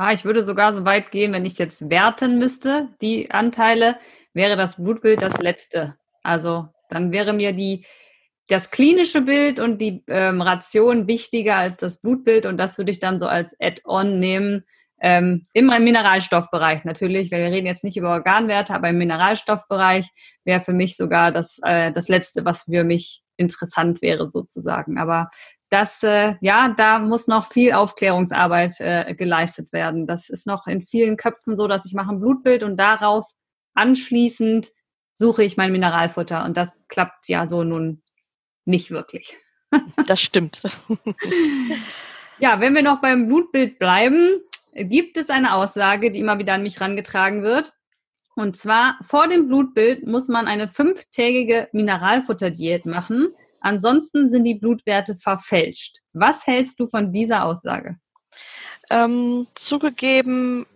Ah, 0.00 0.12
ich 0.12 0.24
würde 0.24 0.44
sogar 0.44 0.72
so 0.72 0.84
weit 0.84 1.10
gehen, 1.10 1.32
wenn 1.32 1.44
ich 1.44 1.58
jetzt 1.58 1.90
werten 1.90 2.38
müsste, 2.38 2.86
die 3.02 3.32
Anteile, 3.32 3.98
wäre 4.32 4.56
das 4.56 4.76
Blutbild 4.76 5.20
das 5.20 5.38
letzte. 5.40 5.96
Also 6.22 6.68
dann 6.88 7.10
wäre 7.10 7.32
mir 7.32 7.52
die, 7.52 7.84
das 8.46 8.70
klinische 8.70 9.22
Bild 9.22 9.58
und 9.58 9.82
die 9.82 10.04
ähm, 10.06 10.40
Ration 10.40 11.08
wichtiger 11.08 11.56
als 11.56 11.78
das 11.78 12.00
Blutbild 12.00 12.46
und 12.46 12.58
das 12.58 12.78
würde 12.78 12.92
ich 12.92 13.00
dann 13.00 13.18
so 13.18 13.26
als 13.26 13.56
Add-on 13.58 14.20
nehmen. 14.20 14.64
Ähm, 15.00 15.46
Im 15.52 15.66
Mineralstoffbereich 15.66 16.84
natürlich, 16.84 17.32
weil 17.32 17.42
wir 17.42 17.50
reden 17.50 17.66
jetzt 17.66 17.82
nicht 17.82 17.96
über 17.96 18.10
Organwerte, 18.10 18.74
aber 18.74 18.90
im 18.90 18.98
Mineralstoffbereich 18.98 20.06
wäre 20.44 20.60
für 20.60 20.74
mich 20.74 20.96
sogar 20.96 21.32
das, 21.32 21.58
äh, 21.64 21.90
das 21.90 22.06
Letzte, 22.06 22.44
was 22.44 22.62
für 22.62 22.84
mich 22.84 23.24
interessant 23.36 24.00
wäre 24.00 24.28
sozusagen. 24.28 24.96
Aber 24.96 25.28
das, 25.70 26.02
äh, 26.02 26.34
ja, 26.40 26.74
da 26.76 26.98
muss 26.98 27.26
noch 27.26 27.50
viel 27.52 27.72
Aufklärungsarbeit 27.72 28.80
äh, 28.80 29.14
geleistet 29.14 29.72
werden. 29.72 30.06
Das 30.06 30.30
ist 30.30 30.46
noch 30.46 30.66
in 30.66 30.82
vielen 30.82 31.16
Köpfen 31.16 31.56
so, 31.56 31.68
dass 31.68 31.84
ich 31.84 31.94
mache 31.94 32.12
ein 32.12 32.20
Blutbild 32.20 32.62
und 32.62 32.76
darauf 32.76 33.26
anschließend 33.74 34.68
suche 35.14 35.44
ich 35.44 35.56
mein 35.56 35.72
Mineralfutter. 35.72 36.44
Und 36.44 36.56
das 36.56 36.86
klappt 36.88 37.28
ja 37.28 37.46
so 37.46 37.64
nun 37.64 38.02
nicht 38.64 38.90
wirklich. 38.90 39.36
das 40.06 40.20
stimmt. 40.20 40.62
ja, 42.38 42.60
wenn 42.60 42.74
wir 42.74 42.82
noch 42.82 43.00
beim 43.00 43.28
Blutbild 43.28 43.78
bleiben, 43.78 44.40
gibt 44.74 45.16
es 45.16 45.28
eine 45.28 45.54
Aussage, 45.54 46.10
die 46.10 46.20
immer 46.20 46.38
wieder 46.38 46.54
an 46.54 46.62
mich 46.62 46.80
rangetragen 46.80 47.42
wird. 47.42 47.72
Und 48.36 48.56
zwar, 48.56 48.98
vor 49.02 49.26
dem 49.26 49.48
Blutbild 49.48 50.06
muss 50.06 50.28
man 50.28 50.46
eine 50.46 50.68
fünftägige 50.68 51.68
Mineralfutterdiät 51.72 52.86
machen, 52.86 53.34
Ansonsten 53.60 54.30
sind 54.30 54.44
die 54.44 54.54
Blutwerte 54.54 55.16
verfälscht. 55.16 55.98
Was 56.12 56.46
hältst 56.46 56.80
du 56.80 56.88
von 56.88 57.12
dieser 57.12 57.44
Aussage? 57.44 57.96
Ähm, 58.90 59.46
zugegeben 59.54 60.66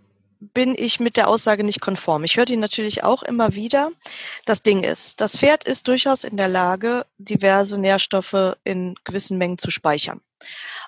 bin 0.55 0.75
ich 0.77 0.99
mit 0.99 1.17
der 1.17 1.29
Aussage 1.29 1.63
nicht 1.63 1.81
konform. 1.81 2.25
Ich 2.25 2.37
höre 2.37 2.45
die 2.45 2.57
natürlich 2.57 3.05
auch 3.05 3.23
immer 3.23 3.55
wieder. 3.55 3.91
Das 4.45 4.63
Ding 4.63 4.83
ist, 4.83 5.21
das 5.21 5.37
Pferd 5.37 5.65
ist 5.65 5.87
durchaus 5.87 6.25
in 6.25 6.37
der 6.37 6.49
Lage, 6.49 7.07
diverse 7.19 7.81
Nährstoffe 7.81 8.57
in 8.65 8.97
gewissen 9.05 9.39
Mengen 9.39 9.59
zu 9.59 9.71
speichern. 9.71 10.21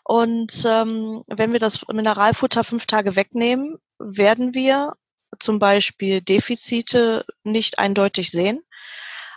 Und 0.02 0.64
ähm, 0.66 1.22
wenn 1.28 1.52
wir 1.52 1.60
das 1.60 1.86
Mineralfutter 1.86 2.64
fünf 2.64 2.86
Tage 2.86 3.16
wegnehmen, 3.16 3.78
werden 3.98 4.54
wir 4.54 4.94
zum 5.38 5.58
Beispiel 5.58 6.20
Defizite 6.20 7.24
nicht 7.44 7.78
eindeutig 7.78 8.30
sehen. 8.30 8.62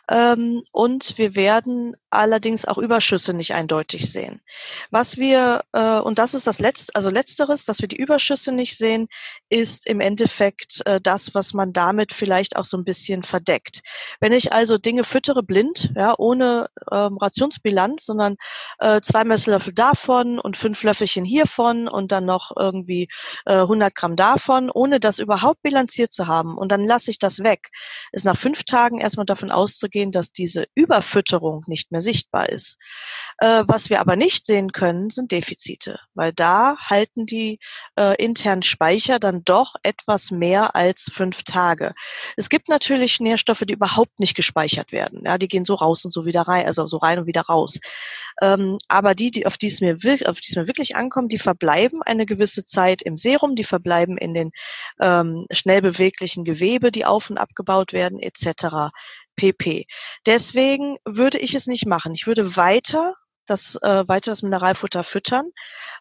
Ähm, 0.09 0.63
und 0.71 1.17
wir 1.17 1.35
werden 1.35 1.95
allerdings 2.17 2.65
auch 2.65 2.77
Überschüsse 2.77 3.33
nicht 3.33 3.53
eindeutig 3.53 4.11
sehen. 4.11 4.41
Was 4.91 5.17
wir, 5.17 5.61
äh, 5.73 5.99
und 5.99 6.19
das 6.19 6.33
ist 6.33 6.47
das 6.47 6.59
Letzte, 6.59 6.95
also 6.95 7.09
Letzteres, 7.09 7.65
dass 7.65 7.81
wir 7.81 7.87
die 7.87 7.97
Überschüsse 7.97 8.51
nicht 8.51 8.77
sehen, 8.77 9.07
ist 9.49 9.87
im 9.87 9.99
Endeffekt 9.99 10.81
äh, 10.85 10.99
das, 11.01 11.33
was 11.33 11.53
man 11.53 11.73
damit 11.73 12.13
vielleicht 12.13 12.55
auch 12.55 12.65
so 12.65 12.77
ein 12.77 12.83
bisschen 12.83 13.23
verdeckt. 13.23 13.81
Wenn 14.19 14.33
ich 14.33 14.53
also 14.53 14.77
Dinge 14.77 15.03
füttere 15.03 15.43
blind, 15.43 15.91
ja, 15.95 16.15
ohne 16.17 16.69
ähm, 16.91 17.17
Rationsbilanz, 17.17 18.05
sondern 18.05 18.35
äh, 18.79 19.01
zwei 19.01 19.23
Messlöffel 19.23 19.73
davon 19.73 20.39
und 20.39 20.57
fünf 20.57 20.83
Löffelchen 20.83 21.25
hiervon 21.25 21.87
und 21.87 22.11
dann 22.11 22.25
noch 22.25 22.51
irgendwie 22.57 23.07
äh, 23.45 23.53
100 23.53 23.95
Gramm 23.95 24.15
davon, 24.15 24.69
ohne 24.69 24.99
das 24.99 25.19
überhaupt 25.19 25.61
bilanziert 25.61 26.11
zu 26.11 26.27
haben 26.27 26.57
und 26.57 26.71
dann 26.71 26.83
lasse 26.83 27.11
ich 27.11 27.19
das 27.19 27.39
weg, 27.39 27.69
ist 28.11 28.25
nach 28.25 28.37
fünf 28.37 28.63
Tagen 28.63 28.99
erstmal 28.99 29.25
davon 29.25 29.51
auszugehen, 29.51 30.11
dass 30.11 30.31
diese 30.31 30.65
Überfütterung 30.75 31.63
nicht 31.67 31.91
mehr 31.91 32.01
sichtbar 32.07 32.47
ist. 32.49 32.77
Äh, 33.39 33.63
was 33.67 33.89
wir 33.89 33.99
aber 33.99 34.15
nicht 34.15 34.45
sehen 34.45 34.71
können, 34.71 35.09
sind 35.09 35.31
Defizite, 35.31 35.99
weil 36.15 36.31
da 36.31 36.77
halten 36.79 37.25
die 37.25 37.59
äh, 37.97 38.15
internen 38.23 38.63
Speicher 38.63 39.19
dann 39.19 39.43
doch 39.43 39.75
etwas 39.83 40.31
mehr 40.31 40.75
als 40.75 41.11
fünf 41.13 41.43
Tage. 41.43 41.93
Es 42.37 42.47
gibt 42.49 42.69
natürlich 42.69 43.19
Nährstoffe, 43.19 43.63
die 43.67 43.73
überhaupt 43.73 44.19
nicht 44.19 44.35
gespeichert 44.35 44.91
werden. 44.91 45.23
Ja, 45.25 45.37
die 45.37 45.49
gehen 45.49 45.65
so 45.65 45.75
raus 45.75 46.05
und 46.05 46.11
so 46.11 46.25
wieder 46.25 46.43
rein, 46.43 46.65
also 46.65 46.87
so 46.87 46.97
rein 46.97 47.19
und 47.19 47.27
wieder 47.27 47.41
raus. 47.41 47.79
Ähm, 48.41 48.77
aber 48.87 49.13
die, 49.13 49.31
die 49.31 49.45
auf 49.45 49.57
die 49.57 49.67
es 49.67 49.81
mir 49.81 49.95
auf 49.95 50.39
die 50.39 50.49
es 50.49 50.55
mir 50.55 50.67
wirklich 50.67 50.95
ankommt, 50.95 51.31
die 51.31 51.37
verbleiben 51.37 52.01
eine 52.03 52.25
gewisse 52.25 52.63
Zeit 52.63 53.01
im 53.01 53.17
Serum, 53.17 53.55
die 53.55 53.63
verbleiben 53.63 54.17
in 54.17 54.33
den 54.33 54.51
ähm, 55.01 55.45
schnell 55.51 55.81
beweglichen 55.81 56.43
Gewebe, 56.43 56.91
die 56.91 57.05
auf 57.05 57.29
und 57.29 57.37
abgebaut 57.37 57.93
werden, 57.93 58.19
etc. 58.19 58.91
pp. 59.37 59.85
Deswegen 60.25 60.97
würde 61.05 61.39
ich 61.39 61.53
es 61.53 61.67
nicht 61.67 61.85
machen. 61.85 62.13
Ich 62.13 62.27
würde 62.27 62.57
weiter 62.57 63.15
das 63.45 63.75
äh, 63.81 64.07
weiter 64.07 64.31
das 64.31 64.43
Mineralfutter 64.43 65.03
füttern, 65.03 65.51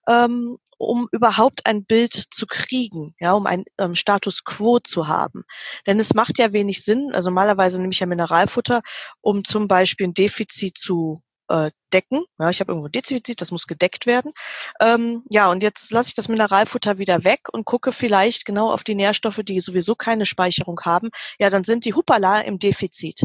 ähm, 0.08 0.58
um 0.78 1.08
überhaupt 1.12 1.66
ein 1.66 1.84
Bild 1.84 2.12
zu 2.12 2.46
kriegen, 2.46 3.14
ja, 3.18 3.32
um 3.32 3.46
ein 3.46 3.64
ähm, 3.78 3.94
Status 3.94 4.44
quo 4.44 4.78
zu 4.80 5.08
haben. 5.08 5.44
Denn 5.86 5.98
es 5.98 6.14
macht 6.14 6.38
ja 6.38 6.52
wenig 6.52 6.84
Sinn, 6.84 7.12
also 7.14 7.30
normalerweise 7.30 7.80
nehme 7.80 7.92
ich 7.92 8.00
ja 8.00 8.06
Mineralfutter, 8.06 8.82
um 9.20 9.44
zum 9.44 9.68
Beispiel 9.68 10.08
ein 10.08 10.14
Defizit 10.14 10.76
zu 10.76 11.22
äh, 11.48 11.70
decken. 11.92 12.24
Ja, 12.38 12.50
ich 12.50 12.60
habe 12.60 12.72
irgendwo 12.72 12.88
ein 12.88 12.92
Defizit, 12.92 13.40
das 13.40 13.50
muss 13.50 13.66
gedeckt 13.66 14.06
werden. 14.06 14.32
Ähm, 14.80 15.24
ja, 15.30 15.50
und 15.50 15.62
jetzt 15.62 15.90
lasse 15.92 16.08
ich 16.08 16.14
das 16.14 16.28
Mineralfutter 16.28 16.98
wieder 16.98 17.24
weg 17.24 17.48
und 17.52 17.64
gucke 17.64 17.92
vielleicht 17.92 18.44
genau 18.44 18.72
auf 18.72 18.84
die 18.84 18.94
Nährstoffe, 18.94 19.40
die 19.42 19.60
sowieso 19.60 19.94
keine 19.94 20.26
Speicherung 20.26 20.80
haben. 20.84 21.10
Ja, 21.38 21.50
dann 21.50 21.64
sind 21.64 21.84
die 21.84 21.94
Hupala 21.94 22.40
im 22.40 22.58
Defizit. 22.58 23.22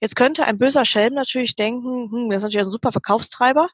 Jetzt 0.00 0.16
könnte 0.16 0.44
ein 0.44 0.58
böser 0.58 0.84
Schelm 0.84 1.14
natürlich 1.14 1.56
denken, 1.56 2.10
hm, 2.10 2.30
das 2.30 2.38
ist 2.38 2.42
natürlich 2.44 2.66
ein 2.66 2.72
super 2.72 2.92
Verkaufstreiber. 2.92 3.68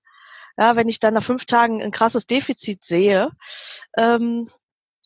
Ja, 0.58 0.76
wenn 0.76 0.88
ich 0.88 0.98
dann 0.98 1.14
nach 1.14 1.22
fünf 1.22 1.46
Tagen 1.46 1.82
ein 1.82 1.90
krasses 1.90 2.26
Defizit 2.26 2.84
sehe, 2.84 3.30
ähm, 3.96 4.50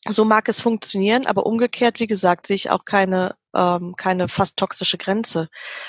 so 0.08 0.24
mag 0.24 0.48
es 0.48 0.60
funktionieren, 0.60 1.26
aber 1.26 1.46
umgekehrt, 1.46 1.98
wie 2.00 2.06
gesagt, 2.06 2.46
sehe 2.46 2.56
ich 2.56 2.70
auch 2.70 2.84
keine, 2.84 3.36
ähm, 3.54 3.94
keine 3.96 4.28
fast 4.28 4.58
toxische 4.58 4.98
Grenze. 4.98 5.48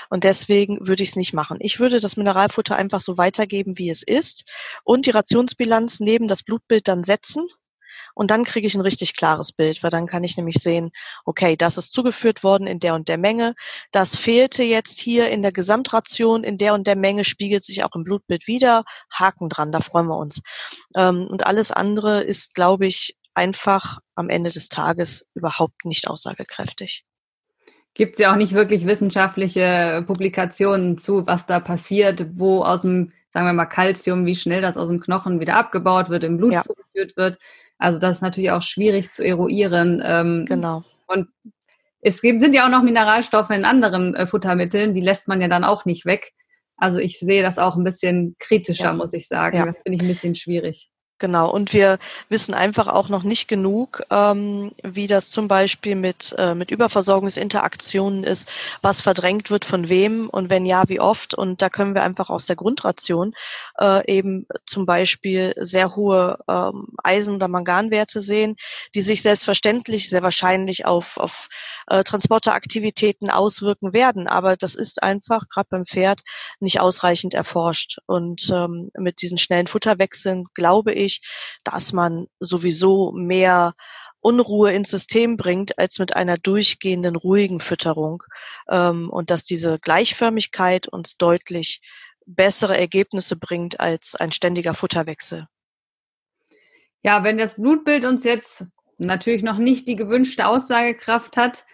Und 0.10 0.24
deswegen 0.24 0.88
würde 0.88 1.04
ich 1.04 1.10
es 1.10 1.16
nicht 1.16 1.34
machen. 1.34 1.58
Ich 1.60 1.80
würde 1.80 2.00
das 2.00 2.16
Mineralfutter 2.16 2.76
einfach 2.76 3.02
so 3.02 3.18
weitergeben, 3.18 3.78
wie 3.78 3.90
es 3.90 4.04
ist 4.04 4.46
und 4.84 5.06
die 5.06 5.12
Rationsbilanz 5.12 6.00
neben 6.00 6.28
das 6.28 6.44
Blutbild 6.44 6.88
dann 6.88 7.04
setzen. 7.04 7.48
Und 8.18 8.32
dann 8.32 8.46
kriege 8.46 8.66
ich 8.66 8.76
ein 8.76 8.82
richtig 8.82 9.18
klares 9.18 9.52
Bild, 9.52 9.84
weil 9.84 9.90
dann 9.90 10.08
kann 10.08 10.24
ich 10.24 10.38
nämlich 10.38 10.56
sehen, 10.64 10.92
okay, 11.26 11.58
das 11.58 11.78
ist 11.78 11.92
zugeführt 11.92 12.44
worden 12.44 12.66
in 12.66 12.80
der 12.80 12.96
und 12.96 13.10
der 13.10 13.18
Menge. 13.18 13.56
Das 13.92 14.16
fehlte 14.16 14.64
jetzt 14.64 15.02
hier 15.02 15.30
in 15.30 15.42
der 15.42 15.52
Gesamtration 15.52 16.46
in 16.46 16.58
der 16.58 16.74
und 16.74 16.88
der 16.88 16.96
Menge, 16.96 17.26
spiegelt 17.26 17.66
sich 17.66 17.84
auch 17.84 17.94
im 17.94 18.06
Blutbild 18.06 18.48
wieder. 18.48 18.86
Haken 19.12 19.50
dran, 19.50 19.74
da 19.74 19.82
freuen 19.82 20.08
wir 20.08 20.18
uns. 20.18 20.42
Ähm, 20.96 21.28
und 21.30 21.46
alles 21.46 21.72
andere 21.72 22.22
ist, 22.22 22.56
glaube 22.56 22.88
ich, 22.88 23.18
einfach 23.36 24.00
am 24.16 24.30
Ende 24.30 24.50
des 24.50 24.70
Tages 24.70 25.28
überhaupt 25.36 25.86
nicht 25.86 26.08
aussagekräftig. 26.08 27.06
Gibt 27.94 28.14
es 28.14 28.20
ja 28.20 28.34
auch 28.34 28.38
nicht 28.38 28.54
wirklich 28.54 28.86
wissenschaftliche 28.86 30.04
Publikationen 30.06 30.98
zu, 30.98 31.26
was 31.28 31.48
da 31.48 31.60
passiert, 31.60 32.26
wo 32.36 32.64
aus 32.64 32.82
dem, 32.82 33.14
sagen 33.34 33.46
wir 33.46 33.54
mal, 33.54 33.66
Kalzium, 33.66 34.26
wie 34.26 34.36
schnell 34.36 34.62
das 34.62 34.78
aus 34.78 34.90
dem 34.90 35.00
Knochen 35.00 35.40
wieder 35.40 35.56
abgebaut 35.56 36.10
wird, 36.10 36.24
im 36.24 36.38
Blut 36.38 36.54
ja. 36.54 36.64
zugeführt 36.64 37.16
wird. 37.16 37.38
Also 37.78 38.00
das 38.00 38.18
ist 38.18 38.22
natürlich 38.22 38.52
auch 38.52 38.62
schwierig 38.62 39.12
zu 39.12 39.24
eruieren. 39.24 40.02
Ähm, 40.06 40.46
genau. 40.48 40.84
Und 41.08 41.30
es 42.02 42.22
gibt, 42.22 42.40
sind 42.42 42.54
ja 42.54 42.66
auch 42.66 42.70
noch 42.70 42.84
Mineralstoffe 42.84 43.50
in 43.50 43.66
anderen 43.66 44.14
äh, 44.16 44.28
Futtermitteln, 44.28 44.94
die 44.94 45.02
lässt 45.02 45.28
man 45.28 45.42
ja 45.42 45.48
dann 45.48 45.64
auch 45.64 45.86
nicht 45.86 46.06
weg. 46.06 46.34
Also 46.78 47.00
ich 47.00 47.20
sehe 47.20 47.42
das 47.42 47.58
auch 47.58 47.76
ein 47.76 47.84
bisschen 47.84 48.36
kritischer, 48.40 48.86
ja. 48.86 48.94
muss 48.94 49.14
ich 49.14 49.28
sagen. 49.28 49.58
Ja. 49.58 49.66
Das 49.66 49.82
finde 49.82 49.96
ich 49.96 50.02
ein 50.02 50.08
bisschen 50.08 50.36
schwierig. 50.36 50.90
Genau, 51.18 51.50
und 51.50 51.72
wir 51.72 51.98
wissen 52.28 52.54
einfach 52.54 52.88
auch 52.88 53.08
noch 53.08 53.24
nicht 53.24 53.48
genug, 53.48 54.02
ähm, 54.12 54.74
wie 54.84 55.08
das 55.08 55.30
zum 55.30 55.48
Beispiel 55.48 55.96
mit, 55.96 56.36
äh, 56.38 56.56
mit 56.56 56.72
Überversorgungsinteraktionen 56.72 58.26
ist, 58.26 58.50
was 58.82 59.00
verdrängt 59.00 59.50
wird 59.50 59.64
von 59.64 59.88
wem 59.88 60.30
und 60.30 60.50
wenn 60.50 60.66
ja, 60.66 60.84
wie 60.90 61.00
oft. 61.00 61.34
Und 61.34 61.62
da 61.62 61.70
können 61.70 61.96
wir 61.96 62.04
einfach 62.04 62.30
aus 62.30 62.48
der 62.48 62.58
Grundration 62.58 63.34
äh, 63.80 64.06
eben 64.14 64.46
zum 64.66 64.86
Beispiel 64.86 65.54
sehr 65.58 65.96
hohe 65.96 66.38
ähm, 66.50 66.90
Eisen- 67.02 67.36
oder 67.36 67.48
Manganwerte 67.48 68.20
sehen, 68.20 68.58
die 68.94 69.02
sich 69.02 69.22
selbstverständlich 69.22 70.10
sehr 70.10 70.22
wahrscheinlich 70.22 70.86
auf, 70.86 71.16
auf 71.16 71.48
äh, 71.88 72.04
Transporteraktivitäten 72.04 73.30
auswirken 73.30 73.94
werden. 73.94 74.28
Aber 74.28 74.56
das 74.56 74.76
ist 74.76 75.04
einfach 75.04 75.48
gerade 75.50 75.68
beim 75.70 75.86
Pferd 75.86 76.22
nicht 76.60 76.80
ausreichend 76.80 77.34
erforscht. 77.34 78.00
Und 78.06 78.50
ähm, 78.52 78.92
mit 78.98 79.22
diesen 79.22 79.38
schnellen 79.38 79.68
Futterwechseln 79.68 80.46
glaube 80.54 80.94
ich, 80.94 81.22
dass 81.64 81.94
man 81.94 82.28
sowieso 82.40 83.12
mehr 83.12 83.74
Unruhe 84.20 84.72
ins 84.72 84.90
System 84.90 85.38
bringt 85.38 85.78
als 85.78 86.00
mit 86.00 86.16
einer 86.16 86.38
durchgehenden 86.38 87.16
ruhigen 87.16 87.60
Fütterung 87.60 88.24
ähm, 88.70 89.10
und 89.12 89.30
dass 89.30 89.46
diese 89.46 89.78
Gleichförmigkeit 89.78 90.88
uns 90.88 91.18
deutlich 91.18 91.82
bessere 92.26 92.76
Ergebnisse 92.76 93.36
bringt 93.36 93.80
als 93.80 94.16
ein 94.16 94.32
ständiger 94.32 94.74
Futterwechsel. 94.74 95.48
Ja, 97.04 97.24
wenn 97.24 97.38
das 97.38 97.62
Blutbild 97.62 98.04
uns 98.04 98.24
jetzt 98.24 98.66
natürlich 98.98 99.44
noch 99.44 99.60
nicht 99.60 99.88
die 99.88 99.96
gewünschte 99.96 100.48
Aussagekraft 100.48 101.38
hat, 101.38 101.66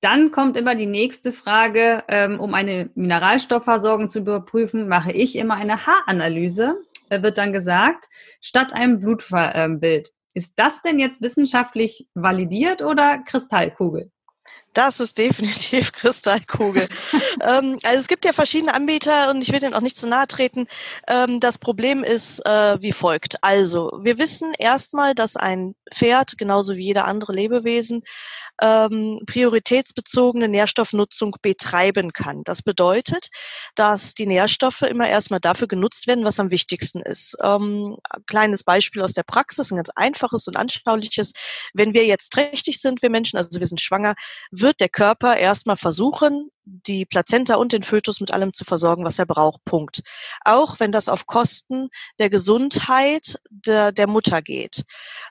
dann 0.00 0.30
kommt 0.30 0.56
immer 0.56 0.74
die 0.74 0.86
nächste 0.86 1.32
Frage, 1.32 2.04
ähm, 2.08 2.38
um 2.40 2.54
eine 2.54 2.90
Mineralstoffversorgung 2.94 4.08
zu 4.08 4.20
überprüfen, 4.20 4.88
mache 4.88 5.12
ich 5.12 5.36
immer 5.36 5.54
eine 5.54 5.86
Haaranalyse 5.86 6.76
wird 7.10 7.38
dann 7.38 7.52
gesagt, 7.52 8.06
statt 8.40 8.72
einem 8.72 9.00
Blutbild. 9.00 10.10
Ist 10.34 10.58
das 10.58 10.82
denn 10.82 10.98
jetzt 10.98 11.22
wissenschaftlich 11.22 12.06
validiert 12.14 12.82
oder 12.82 13.18
Kristallkugel? 13.18 14.10
Das 14.74 15.00
ist 15.00 15.18
definitiv 15.18 15.92
Kristallkugel. 15.92 16.88
ähm, 17.40 17.78
also 17.82 17.98
es 17.98 18.06
gibt 18.06 18.24
ja 18.24 18.32
verschiedene 18.32 18.74
Anbieter 18.74 19.30
und 19.30 19.42
ich 19.42 19.50
will 19.52 19.60
denen 19.60 19.74
auch 19.74 19.80
nicht 19.80 19.96
zu 19.96 20.08
nahe 20.08 20.28
treten. 20.28 20.68
Ähm, 21.08 21.40
das 21.40 21.58
Problem 21.58 22.04
ist 22.04 22.44
äh, 22.46 22.80
wie 22.80 22.92
folgt. 22.92 23.42
Also 23.42 23.90
wir 24.02 24.18
wissen 24.18 24.52
erstmal, 24.56 25.14
dass 25.14 25.36
ein 25.36 25.74
Pferd 25.92 26.38
genauso 26.38 26.76
wie 26.76 26.84
jeder 26.84 27.06
andere 27.06 27.32
Lebewesen 27.32 28.02
ähm, 28.60 29.20
prioritätsbezogene 29.26 30.48
Nährstoffnutzung 30.48 31.36
betreiben 31.42 32.12
kann. 32.12 32.42
Das 32.44 32.62
bedeutet, 32.62 33.28
dass 33.74 34.14
die 34.14 34.26
Nährstoffe 34.26 34.82
immer 34.82 35.08
erstmal 35.08 35.40
dafür 35.40 35.68
genutzt 35.68 36.06
werden, 36.06 36.24
was 36.24 36.40
am 36.40 36.50
wichtigsten 36.50 37.00
ist. 37.00 37.36
Ähm, 37.42 37.96
kleines 38.26 38.64
Beispiel 38.64 39.02
aus 39.02 39.12
der 39.12 39.22
Praxis, 39.22 39.70
ein 39.70 39.76
ganz 39.76 39.90
einfaches 39.90 40.46
und 40.46 40.56
anschauliches. 40.56 41.32
Wenn 41.74 41.94
wir 41.94 42.06
jetzt 42.06 42.30
trächtig 42.30 42.80
sind, 42.80 43.02
wir 43.02 43.10
Menschen, 43.10 43.36
also 43.36 43.60
wir 43.60 43.66
sind 43.66 43.80
schwanger, 43.80 44.14
wird 44.50 44.80
der 44.80 44.88
Körper 44.88 45.36
erstmal 45.36 45.76
versuchen, 45.76 46.50
die 46.86 47.06
Plazenta 47.06 47.56
und 47.56 47.72
den 47.72 47.82
Fötus 47.82 48.20
mit 48.20 48.32
allem 48.32 48.52
zu 48.52 48.64
versorgen, 48.64 49.04
was 49.04 49.18
er 49.18 49.26
braucht. 49.26 49.64
Punkt. 49.64 50.02
Auch 50.44 50.80
wenn 50.80 50.92
das 50.92 51.08
auf 51.08 51.26
Kosten 51.26 51.88
der 52.18 52.30
Gesundheit 52.30 53.38
der, 53.50 53.92
der 53.92 54.06
Mutter 54.06 54.42
geht. 54.42 54.84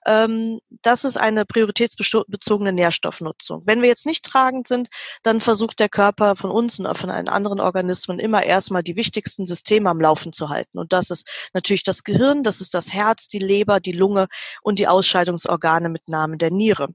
Ähm, 0.06 0.60
das 0.82 1.06
ist 1.06 1.18
eine 1.18 1.46
prioritätsbezogene 1.46 2.74
Nährstoffnutzung. 2.74 3.64
Wenn 3.66 3.82
wir 3.82 3.90
jetzt 3.90 4.06
nicht 4.06 4.26
tragend 4.26 4.68
sind, 4.68 4.90
dann 5.24 5.42
versucht 5.42 5.80
der 5.80 5.90
Körper 5.90 6.36
von 6.36 6.52
uns 6.52 6.80
und 6.80 6.98
von 6.98 7.10
allen 7.10 7.30
anderen 7.30 7.60
Organismen 7.60 8.20
immer 8.20 8.44
erstmal 8.44 8.84
die 8.84 8.96
wichtigsten 8.96 9.46
Systeme 9.46 9.90
am 9.90 10.02
Laufen 10.02 10.34
zu 10.34 10.50
halten. 10.50 10.80
Und 10.80 10.94
das 10.94 11.10
ist 11.10 11.30
natürlich 11.54 11.84
das 11.84 12.04
Gehirn, 12.04 12.44
das 12.44 12.62
ist 12.62 12.74
das 12.74 12.94
Herz, 12.94 13.28
die 13.28 13.40
Leber, 13.40 13.80
die 13.80 13.92
Lunge 13.92 14.28
und 14.62 14.80
die 14.80 14.88
Ausscheidungsorgane 14.88 15.90
mit 15.90 16.08
Namen 16.08 16.38
der 16.38 16.52
Niere. 16.52 16.90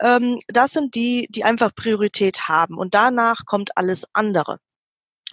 Ähm, 0.00 0.38
das 0.48 0.72
sind 0.72 0.94
die, 0.94 1.26
die 1.30 1.44
einfach 1.44 1.74
Priorität 1.74 2.48
haben. 2.48 2.76
Und 2.76 2.94
danach 2.94 3.44
kommt 3.46 3.76
alles 3.80 4.04
andere. 4.14 4.58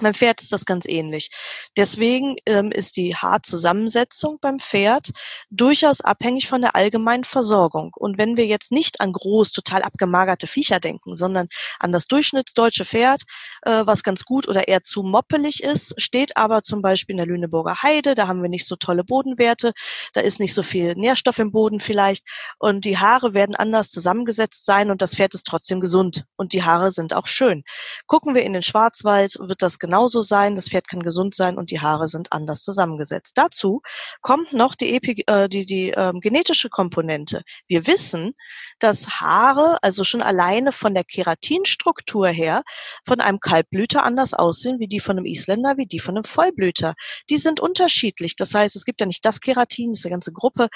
Beim 0.01 0.13
Pferd 0.13 0.41
ist 0.41 0.51
das 0.51 0.65
ganz 0.65 0.85
ähnlich. 0.87 1.29
Deswegen 1.75 2.35
ähm, 2.45 2.71
ist 2.71 2.97
die 2.97 3.15
Haarzusammensetzung 3.15 4.37
beim 4.39 4.59
Pferd 4.59 5.09
durchaus 5.49 6.01
abhängig 6.01 6.47
von 6.47 6.61
der 6.61 6.75
allgemeinen 6.75 7.23
Versorgung. 7.23 7.91
Und 7.95 8.17
wenn 8.17 8.37
wir 8.37 8.45
jetzt 8.45 8.71
nicht 8.71 9.01
an 9.01 9.11
groß, 9.11 9.51
total 9.51 9.81
abgemagerte 9.81 10.45
Viecher 10.45 10.79
denken, 10.79 11.15
sondern 11.15 11.47
an 11.79 11.91
das 11.91 12.05
durchschnittsdeutsche 12.05 12.85
Pferd, 12.85 13.23
äh, 13.63 13.85
was 13.85 14.03
ganz 14.03 14.23
gut 14.23 14.47
oder 14.47 14.67
eher 14.67 14.83
zu 14.83 15.01
moppelig 15.01 15.63
ist, 15.63 15.99
steht 15.99 16.37
aber 16.37 16.61
zum 16.61 16.81
Beispiel 16.81 17.13
in 17.13 17.17
der 17.17 17.27
Lüneburger 17.27 17.81
Heide, 17.81 18.13
da 18.13 18.27
haben 18.27 18.41
wir 18.41 18.49
nicht 18.49 18.67
so 18.67 18.75
tolle 18.75 19.03
Bodenwerte, 19.03 19.73
da 20.13 20.21
ist 20.21 20.39
nicht 20.39 20.53
so 20.53 20.63
viel 20.63 20.95
Nährstoff 20.95 21.39
im 21.39 21.51
Boden 21.51 21.79
vielleicht 21.79 22.23
und 22.59 22.85
die 22.85 22.97
Haare 22.97 23.33
werden 23.33 23.55
anders 23.55 23.89
zusammengesetzt 23.89 24.65
sein 24.65 24.91
und 24.91 25.01
das 25.01 25.15
Pferd 25.15 25.33
ist 25.33 25.47
trotzdem 25.47 25.79
gesund 25.79 26.25
und 26.35 26.53
die 26.53 26.63
Haare 26.63 26.91
sind 26.91 27.13
auch 27.13 27.27
schön. 27.27 27.63
Gucken 28.05 28.35
wir 28.35 28.43
in 28.43 28.53
den 28.53 28.61
Schwarzwald, 28.61 29.37
wird 29.39 29.61
das 29.61 29.79
genauso 29.87 30.21
sein, 30.21 30.53
das 30.53 30.67
Pferd 30.67 30.89
kann 30.89 31.01
gesund 31.01 31.33
sein 31.33 31.57
und 31.57 31.71
die 31.71 31.79
Haare 31.79 32.09
sind 32.09 32.33
anders 32.33 32.61
zusammengesetzt. 32.63 33.37
Dazu 33.37 33.81
kommt 34.21 34.51
noch 34.51 34.75
die, 34.75 34.93
Epi, 34.93 35.23
äh, 35.27 35.47
die, 35.47 35.65
die 35.65 35.91
ähm, 35.91 36.19
genetische 36.19 36.69
Komponente. 36.69 37.41
Wir 37.67 37.87
wissen, 37.87 38.33
dass 38.79 39.21
Haare, 39.21 39.77
also 39.81 40.03
schon 40.03 40.21
alleine 40.21 40.73
von 40.73 40.93
der 40.93 41.05
Keratinstruktur 41.05 42.27
her, 42.27 42.63
von 43.05 43.21
einem 43.21 43.39
Kaltblüter 43.39 44.03
anders 44.03 44.33
aussehen 44.33 44.79
wie 44.79 44.87
die 44.87 44.99
von 44.99 45.17
einem 45.17 45.25
Isländer, 45.25 45.77
wie 45.77 45.85
die 45.85 45.99
von 45.99 46.15
einem 46.15 46.25
Vollblüter. 46.25 46.93
Die 47.29 47.37
sind 47.37 47.61
unterschiedlich. 47.61 48.35
Das 48.35 48.53
heißt, 48.53 48.75
es 48.75 48.83
gibt 48.83 48.99
ja 48.99 49.07
nicht 49.07 49.23
das 49.23 49.39
Keratin, 49.39 49.91
das 49.91 49.99
ist 49.99 50.05
eine 50.05 50.15
ganze 50.15 50.33
Gruppe, 50.33 50.67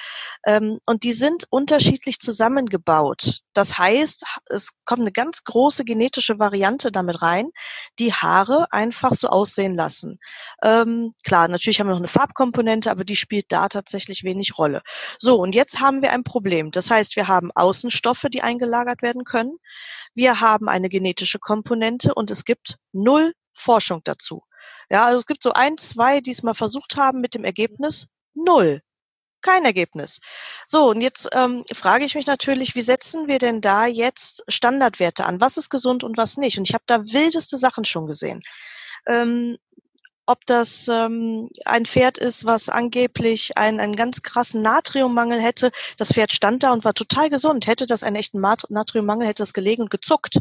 ähm, 0.46 0.80
und 0.86 1.04
die 1.04 1.14
sind 1.14 1.48
unterschiedlich 1.50 2.20
zusammengebaut. 2.20 3.42
Das 3.54 3.78
heißt, 3.78 4.24
es 4.46 4.72
kommt 4.86 5.02
eine 5.02 5.12
ganz 5.12 5.44
große 5.44 5.84
genetische 5.84 6.40
Variante 6.40 6.94
damit 6.94 7.22
rein, 7.22 7.50
die 8.00 8.14
Haare 8.14 8.72
einfach 8.72 9.01
so 9.14 9.28
aussehen 9.28 9.76
lassen. 9.76 10.20
Ähm, 10.64 11.14
klar, 11.24 11.48
natürlich 11.48 11.80
haben 11.80 11.88
wir 11.88 11.92
noch 11.92 12.00
eine 12.00 12.08
Farbkomponente, 12.08 12.92
aber 12.92 13.04
die 13.04 13.16
spielt 13.16 13.52
da 13.52 13.68
tatsächlich 13.68 14.24
wenig 14.24 14.58
Rolle. 14.58 14.82
So, 15.20 15.36
und 15.36 15.56
jetzt 15.56 15.80
haben 15.80 16.02
wir 16.02 16.12
ein 16.12 16.24
Problem. 16.24 16.72
Das 16.72 16.90
heißt, 16.92 17.16
wir 17.16 17.28
haben 17.28 17.52
Außenstoffe, 17.54 18.28
die 18.32 18.44
eingelagert 18.44 19.02
werden 19.02 19.24
können. 19.24 19.58
Wir 20.14 20.40
haben 20.42 20.70
eine 20.70 20.90
genetische 20.90 21.40
Komponente 21.40 22.14
und 22.14 22.32
es 22.32 22.46
gibt 22.46 22.78
null 22.92 23.34
Forschung 23.54 24.02
dazu. 24.04 24.44
Ja, 24.90 25.06
also 25.06 25.18
es 25.18 25.26
gibt 25.26 25.44
so 25.44 25.54
ein, 25.54 25.78
zwei, 25.78 26.22
die 26.22 26.32
es 26.32 26.44
mal 26.44 26.54
versucht 26.54 26.96
haben 26.98 27.22
mit 27.22 27.34
dem 27.34 27.44
Ergebnis 27.44 28.08
null. 28.34 28.82
Kein 29.42 29.66
Ergebnis. 29.66 30.20
So, 30.68 30.90
und 30.90 31.02
jetzt 31.02 31.30
ähm, 31.34 31.66
frage 31.74 32.06
ich 32.06 32.14
mich 32.14 32.28
natürlich, 32.28 32.76
wie 32.76 32.84
setzen 32.84 33.28
wir 33.28 33.40
denn 33.40 33.60
da 33.60 33.88
jetzt 33.88 34.44
Standardwerte 34.48 35.26
an? 35.26 35.42
Was 35.42 35.58
ist 35.58 35.70
gesund 35.70 36.04
und 36.04 36.16
was 36.16 36.38
nicht? 36.38 36.60
Und 36.60 36.70
ich 36.70 36.76
habe 36.76 36.84
da 36.86 37.00
wildeste 37.00 37.58
Sachen 37.58 37.84
schon 37.84 38.06
gesehen. 38.06 38.42
Ähm, 39.08 39.58
ob 40.26 40.46
das 40.46 40.88
ähm, 40.88 41.50
ein 41.66 41.86
Pferd 41.86 42.18
ist, 42.18 42.46
was 42.46 42.70
angeblich 42.70 43.58
einen, 43.58 43.80
einen 43.80 43.96
ganz 43.96 44.22
krassen 44.22 44.62
Natriummangel 44.62 45.42
hätte. 45.42 45.72
Das 45.98 46.14
Pferd 46.14 46.32
stand 46.32 46.64
da 46.64 46.72
und 46.72 46.86
war 46.86 46.94
total 46.94 47.30
gesund. 47.30 47.68
Hätte 47.68 47.86
das 47.86 48.04
einen 48.04 48.16
echten 48.16 48.40
Natriummangel, 48.40 49.28
hätte 49.28 49.44
es 49.44 49.54
gelegen 49.54 49.84
und 49.84 49.92
gezuckt. 49.92 50.40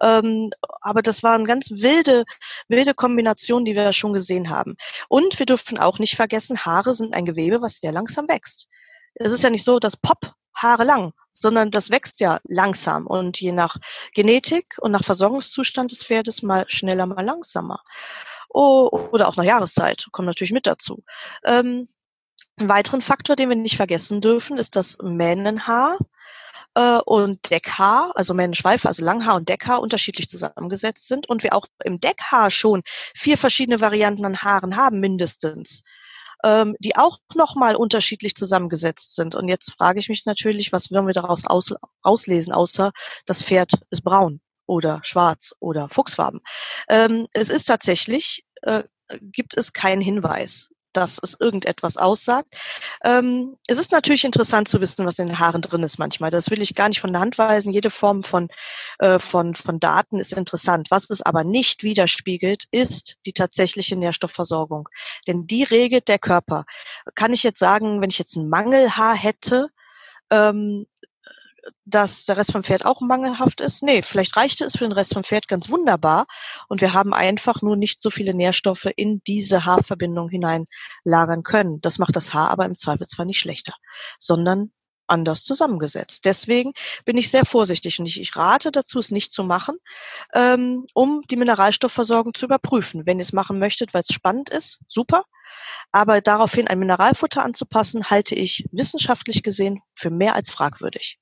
Ähm, 0.00 0.50
aber 0.80 1.02
das 1.02 1.22
waren 1.22 1.44
ganz 1.44 1.70
wilde, 1.70 2.24
wilde 2.68 2.94
Kombinationen, 2.94 3.64
die 3.64 3.74
wir 3.74 3.84
da 3.84 3.92
schon 3.92 4.12
gesehen 4.12 4.50
haben. 4.50 4.76
Und 5.08 5.38
wir 5.38 5.46
dürfen 5.46 5.78
auch 5.78 5.98
nicht 5.98 6.16
vergessen, 6.16 6.64
Haare 6.64 6.94
sind 6.94 7.14
ein 7.14 7.24
Gewebe, 7.24 7.62
was 7.62 7.78
sehr 7.78 7.92
langsam 7.92 8.28
wächst. 8.28 8.68
Es 9.14 9.32
ist 9.32 9.42
ja 9.42 9.50
nicht 9.50 9.64
so, 9.64 9.78
dass 9.78 9.96
Pop 9.96 10.34
Haare 10.56 10.84
lang, 10.84 11.12
sondern 11.30 11.70
das 11.70 11.90
wächst 11.90 12.20
ja 12.20 12.40
langsam 12.44 13.06
und 13.06 13.40
je 13.40 13.52
nach 13.52 13.76
Genetik 14.14 14.76
und 14.80 14.92
nach 14.92 15.04
Versorgungszustand 15.04 15.92
des 15.92 16.02
Pferdes 16.02 16.42
mal 16.42 16.64
schneller, 16.68 17.06
mal 17.06 17.24
langsamer. 17.24 17.82
Oh, 18.48 18.88
oder 19.12 19.28
auch 19.28 19.36
nach 19.36 19.44
Jahreszeit, 19.44 20.06
kommt 20.12 20.26
natürlich 20.26 20.52
mit 20.52 20.66
dazu. 20.66 21.04
Ähm, 21.44 21.88
ein 22.56 22.68
weiteren 22.70 23.02
Faktor, 23.02 23.36
den 23.36 23.50
wir 23.50 23.56
nicht 23.56 23.76
vergessen 23.76 24.22
dürfen, 24.22 24.56
ist 24.56 24.76
das 24.76 24.96
Mähnenhaar 25.02 25.98
äh, 26.74 27.00
und 27.04 27.50
Deckhaar, 27.50 28.12
also 28.14 28.32
Mähnenschweife, 28.32 28.88
also 28.88 29.04
Langhaar 29.04 29.36
und 29.36 29.48
Deckhaar 29.48 29.80
unterschiedlich 29.80 30.28
zusammengesetzt 30.28 31.06
sind 31.06 31.28
und 31.28 31.42
wir 31.42 31.54
auch 31.54 31.66
im 31.84 32.00
Deckhaar 32.00 32.50
schon 32.50 32.82
vier 33.14 33.36
verschiedene 33.36 33.80
Varianten 33.82 34.24
an 34.24 34.42
Haaren 34.42 34.76
haben, 34.76 35.00
mindestens 35.00 35.82
ähm, 36.44 36.76
die 36.78 36.96
auch 36.96 37.18
nochmal 37.34 37.76
unterschiedlich 37.76 38.34
zusammengesetzt 38.34 39.16
sind. 39.16 39.34
Und 39.34 39.48
jetzt 39.48 39.72
frage 39.72 39.98
ich 39.98 40.08
mich 40.08 40.26
natürlich, 40.26 40.72
was 40.72 40.90
wollen 40.90 41.06
wir 41.06 41.14
daraus 41.14 41.46
aus, 41.46 41.74
auslesen, 42.02 42.52
außer 42.52 42.92
das 43.26 43.42
Pferd 43.42 43.72
ist 43.90 44.02
braun 44.02 44.40
oder 44.66 45.00
schwarz 45.02 45.54
oder 45.60 45.88
fuchsfarben. 45.88 46.40
Ähm, 46.88 47.26
es 47.32 47.50
ist 47.50 47.66
tatsächlich, 47.66 48.44
äh, 48.62 48.84
gibt 49.20 49.56
es 49.56 49.72
keinen 49.72 50.00
Hinweis 50.00 50.70
dass 50.96 51.18
es 51.22 51.36
irgendetwas 51.38 51.96
aussagt. 51.96 52.54
Ähm, 53.04 53.56
es 53.66 53.78
ist 53.78 53.92
natürlich 53.92 54.24
interessant 54.24 54.68
zu 54.68 54.80
wissen, 54.80 55.06
was 55.06 55.18
in 55.18 55.28
den 55.28 55.38
Haaren 55.38 55.62
drin 55.62 55.82
ist 55.82 55.98
manchmal. 55.98 56.30
Das 56.30 56.50
will 56.50 56.62
ich 56.62 56.74
gar 56.74 56.88
nicht 56.88 57.00
von 57.00 57.12
der 57.12 57.20
Hand 57.20 57.38
weisen. 57.38 57.72
Jede 57.72 57.90
Form 57.90 58.22
von, 58.22 58.48
äh, 58.98 59.18
von, 59.18 59.54
von 59.54 59.80
Daten 59.80 60.18
ist 60.18 60.32
interessant. 60.32 60.90
Was 60.90 61.10
es 61.10 61.22
aber 61.22 61.44
nicht 61.44 61.82
widerspiegelt, 61.82 62.64
ist 62.70 63.16
die 63.26 63.32
tatsächliche 63.32 63.96
Nährstoffversorgung. 63.96 64.88
Denn 65.26 65.46
die 65.46 65.64
regelt 65.64 66.08
der 66.08 66.18
Körper. 66.18 66.64
Kann 67.14 67.32
ich 67.32 67.42
jetzt 67.42 67.58
sagen, 67.58 68.00
wenn 68.00 68.10
ich 68.10 68.18
jetzt 68.18 68.36
ein 68.36 68.48
Mangelhaar 68.48 69.14
hätte, 69.14 69.68
ähm, 70.30 70.86
dass 71.84 72.24
der 72.24 72.36
Rest 72.36 72.52
vom 72.52 72.62
Pferd 72.62 72.84
auch 72.84 73.00
mangelhaft 73.00 73.60
ist? 73.60 73.82
Nee, 73.82 74.02
vielleicht 74.02 74.36
reichte 74.36 74.64
es 74.64 74.74
für 74.76 74.84
den 74.84 74.92
Rest 74.92 75.14
vom 75.14 75.24
Pferd 75.24 75.48
ganz 75.48 75.70
wunderbar 75.70 76.26
und 76.68 76.80
wir 76.80 76.92
haben 76.92 77.14
einfach 77.14 77.62
nur 77.62 77.76
nicht 77.76 78.02
so 78.02 78.10
viele 78.10 78.34
Nährstoffe 78.34 78.88
in 78.96 79.22
diese 79.26 79.64
Haarverbindung 79.64 80.28
hineinlagern 80.28 81.42
können. 81.42 81.80
Das 81.80 81.98
macht 81.98 82.16
das 82.16 82.34
Haar 82.34 82.50
aber 82.50 82.64
im 82.64 82.76
Zweifel 82.76 83.06
zwar 83.06 83.24
nicht 83.24 83.38
schlechter, 83.38 83.74
sondern 84.18 84.70
anders 85.08 85.44
zusammengesetzt. 85.44 86.24
Deswegen 86.24 86.72
bin 87.04 87.16
ich 87.16 87.30
sehr 87.30 87.44
vorsichtig 87.44 87.98
und 87.98 88.06
ich, 88.06 88.36
rate 88.36 88.72
dazu, 88.72 88.98
es 88.98 89.10
nicht 89.10 89.32
zu 89.32 89.44
machen, 89.44 89.76
ähm, 90.34 90.86
um 90.94 91.22
die 91.30 91.36
Mineralstoffversorgung 91.36 92.34
zu 92.34 92.46
überprüfen. 92.46 93.06
Wenn 93.06 93.18
ihr 93.18 93.22
es 93.22 93.32
machen 93.32 93.58
möchtet, 93.58 93.94
weil 93.94 94.02
es 94.02 94.12
spannend 94.12 94.50
ist, 94.50 94.80
super. 94.88 95.24
Aber 95.92 96.20
daraufhin 96.20 96.68
ein 96.68 96.78
Mineralfutter 96.78 97.44
anzupassen, 97.44 98.10
halte 98.10 98.34
ich 98.34 98.66
wissenschaftlich 98.72 99.42
gesehen 99.42 99.80
für 99.94 100.10
mehr 100.10 100.34
als 100.34 100.50
fragwürdig. 100.50 101.18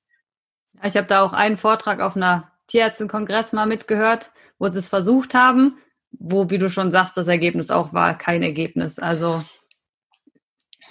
Ich 0.83 0.97
habe 0.97 1.07
da 1.07 1.23
auch 1.23 1.33
einen 1.33 1.57
Vortrag 1.57 2.01
auf 2.01 2.17
einer 2.17 2.51
Tierärztenkongress 2.67 3.53
mal 3.53 3.67
mitgehört, 3.67 4.31
wo 4.59 4.69
sie 4.69 4.79
es 4.79 4.89
versucht 4.89 5.35
haben, 5.35 5.79
wo, 6.13 6.51
wie 6.51 6.59
du 6.59 6.69
schon 6.69 6.91
sagst, 6.91 7.17
das 7.17 7.29
Ergebnis 7.29 7.71
auch 7.71 7.93
war 7.93 8.17
kein 8.17 8.43
Ergebnis. 8.43 8.99
Also 8.99 9.43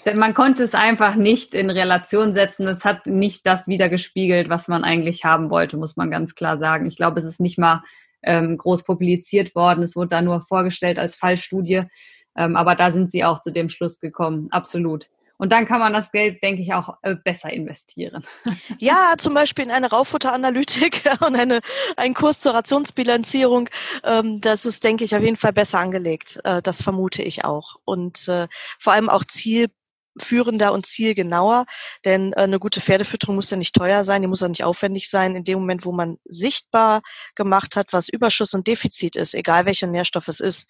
denn 0.06 0.18
man 0.18 0.34
konnte 0.34 0.64
es 0.64 0.76
einfach 0.76 1.16
nicht 1.16 1.54
in 1.54 1.70
Relation 1.70 2.34
setzen. 2.34 2.68
Es 2.68 2.84
hat 2.84 3.06
nicht 3.08 3.46
das 3.46 3.68
wiedergespiegelt, 3.68 4.50
was 4.50 4.68
man 4.68 4.84
eigentlich 4.84 5.24
haben 5.24 5.50
wollte, 5.50 5.78
muss 5.78 5.96
man 5.96 6.12
ganz 6.12 6.36
klar 6.36 6.58
sagen. 6.58 6.86
Ich 6.88 6.98
glaube, 6.98 7.20
es 7.20 7.26
ist 7.26 7.40
nicht 7.40 7.58
mal 7.58 7.84
ähm, 8.22 8.58
groß 8.58 8.84
publiziert 8.84 9.56
worden. 9.56 9.84
Es 9.84 9.96
wurde 9.96 10.10
da 10.10 10.22
nur 10.22 10.42
vorgestellt 10.42 11.00
als 11.00 11.16
Fallstudie. 11.16 11.84
Ähm, 12.36 12.56
aber 12.56 12.76
da 12.76 12.92
sind 12.92 13.12
sie 13.12 13.24
auch 13.24 13.40
zu 13.40 13.52
dem 13.52 13.70
Schluss 13.70 14.00
gekommen. 14.00 14.48
Absolut. 14.52 15.10
Und 15.38 15.52
dann 15.52 15.66
kann 15.66 15.80
man 15.80 15.94
das 15.94 16.12
Geld, 16.12 16.44
denke 16.44 16.62
ich, 16.62 16.74
auch 16.74 16.98
äh, 17.02 17.16
besser 17.16 17.52
investieren. 17.52 18.26
Ja, 18.80 19.16
zum 19.18 19.34
Beispiel 19.34 19.66
in 19.66 19.72
eine 19.72 19.90
Raufutteranalytik 19.90 21.04
und 21.26 21.36
eine, 21.36 21.62
einen 21.96 22.14
Kurs 22.14 22.42
zur 22.42 22.54
Rationsbilanzierung. 22.54 23.70
Ähm, 24.04 24.42
das 24.42 24.66
ist, 24.66 24.84
denke 24.84 25.04
ich, 25.04 25.16
auf 25.16 25.22
jeden 25.22 25.36
Fall 25.36 25.54
besser 25.54 25.80
angelegt. 25.80 26.40
Äh, 26.44 26.62
das 26.62 26.82
vermute 26.82 27.24
ich 27.24 27.46
auch. 27.46 27.76
Und 27.86 28.28
äh, 28.28 28.48
vor 28.80 28.94
allem 28.94 29.10
auch 29.10 29.24
zielführender 29.24 30.74
und 30.74 30.86
zielgenauer, 30.86 31.66
denn 32.06 32.34
eine 32.34 32.60
gute 32.60 32.82
Pferdefütterung 32.82 33.36
muss 33.36 33.50
ja 33.50 33.58
nicht 33.58 33.76
teuer 33.76 34.04
sein, 34.04 34.22
die 34.22 34.28
muss 34.28 34.44
auch 34.44 34.50
nicht 34.50 34.64
aufwendig 34.64 35.10
sein. 35.10 35.36
In 35.36 35.44
dem 35.44 35.60
Moment, 35.60 35.86
wo 35.86 35.92
man 35.92 36.18
sichtbar 36.24 37.02
gemacht 37.36 37.76
hat, 37.76 37.94
was 37.94 38.10
Überschuss 38.10 38.54
und 38.54 38.68
Defizit 38.68 39.16
ist, 39.16 39.34
egal 39.34 39.66
welcher 39.66 39.88
Nährstoff 39.88 40.28
es 40.28 40.40
ist, 40.40 40.68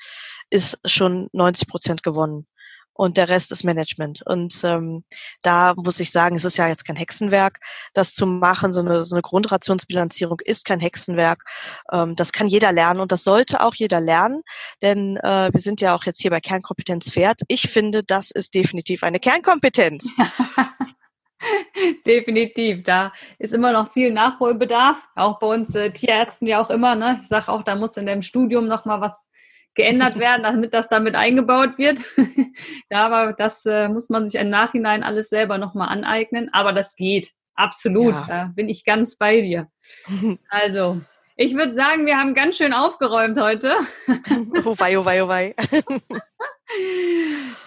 ist 0.50 0.80
schon 0.86 1.30
90 1.34 1.68
Prozent 1.68 2.04
gewonnen 2.04 2.48
und 2.94 3.18
der 3.18 3.30
Rest 3.30 3.52
ist 3.52 3.64
Management. 3.64 4.22
Und 4.26 4.62
ähm, 4.64 5.04
da 5.42 5.74
muss 5.76 6.00
ich 6.00 6.12
sagen, 6.12 6.36
es 6.36 6.46
ist 6.46 6.58
ja 6.58 6.68
jetzt 6.68 6.86
kein 6.86 6.96
Hexenwerk, 6.96 7.60
das 7.94 8.14
zu 8.14 8.26
machen. 8.26 8.72
So 8.72 8.82
eine, 8.82 9.04
so 9.04 9.16
eine 9.16 9.22
Grundrationsbilanzierung 9.22 10.40
ist 10.44 10.66
kein 10.66 10.80
Hexenwerk. 10.80 11.44
Ähm, 11.92 12.16
das 12.16 12.32
kann 12.32 12.48
jeder 12.48 12.72
lernen 12.72 13.00
und 13.00 13.12
das 13.12 13.24
sollte 13.24 13.62
auch 13.62 13.76
jeder 13.76 14.00
lernen, 14.00 14.42
denn 14.82 15.18
äh, 15.18 15.50
wir 15.52 15.60
sind 15.60 15.82
ja 15.82 15.96
auch 15.96 16.06
jetzt 16.06 16.22
hier 16.22 16.32
bei 16.32 16.40
Kernkompetenz 16.40 17.10
Pferd. 17.10 17.42
Ich 17.48 17.70
finde, 17.70 18.04
das 18.04 18.32
ist 18.32 18.54
definitiv 18.54 19.04
eine 19.04 19.20
Kernkompetenz. 19.20 20.14
Definitiv, 22.06 22.84
da 22.84 23.12
ist 23.38 23.54
immer 23.54 23.74
noch 23.74 23.92
viel 23.92 24.14
Nachholbedarf, 24.14 25.06
auch 25.16 25.40
bei 25.40 25.48
uns 25.48 25.76
äh, 25.76 25.92
Tierärzten 25.92 26.48
ja 26.48 26.62
auch 26.62 26.70
immer. 26.70 26.96
Ne? 26.96 27.20
Ich 27.22 27.28
sage 27.28 27.50
auch, 27.50 27.64
da 27.64 27.76
muss 27.76 27.98
in 27.98 28.06
dem 28.06 28.22
Studium 28.22 28.68
noch 28.68 28.86
mal 28.86 29.02
was 29.02 29.30
geändert 29.76 30.20
werden, 30.20 30.44
damit 30.44 30.74
das 30.74 30.90
damit 30.90 31.16
eingebaut 31.16 31.78
wird. 31.78 32.00
ja, 32.92 33.06
aber 33.06 33.34
das 33.34 33.66
äh, 33.66 33.88
muss 33.90 34.10
man 34.10 34.28
sich 34.28 34.40
im 34.40 34.50
Nachhinein 34.50 35.04
alles 35.04 35.30
selber 35.30 35.58
nochmal 35.58 35.90
aneignen. 35.90 36.50
Aber 36.54 36.74
das 36.74 36.96
geht. 36.96 37.32
Absolut. 37.56 38.16
Ja. 38.16 38.26
Da 38.28 38.52
bin 38.56 38.70
ich 38.70 38.86
ganz 38.86 39.16
bei 39.16 39.42
dir. 39.42 39.68
Also, 40.50 41.02
ich 41.36 41.56
würde 41.56 41.74
sagen, 41.74 42.06
wir 42.06 42.18
haben 42.18 42.36
ganz 42.36 42.58
schön 42.58 42.74
aufgeräumt 42.74 43.40
heute. 43.40 43.76
oh 44.66 44.76
wei, 44.78 44.98
oh 44.98 45.06
wei, 45.06 45.24
oh 45.24 45.28
wei. 45.28 45.56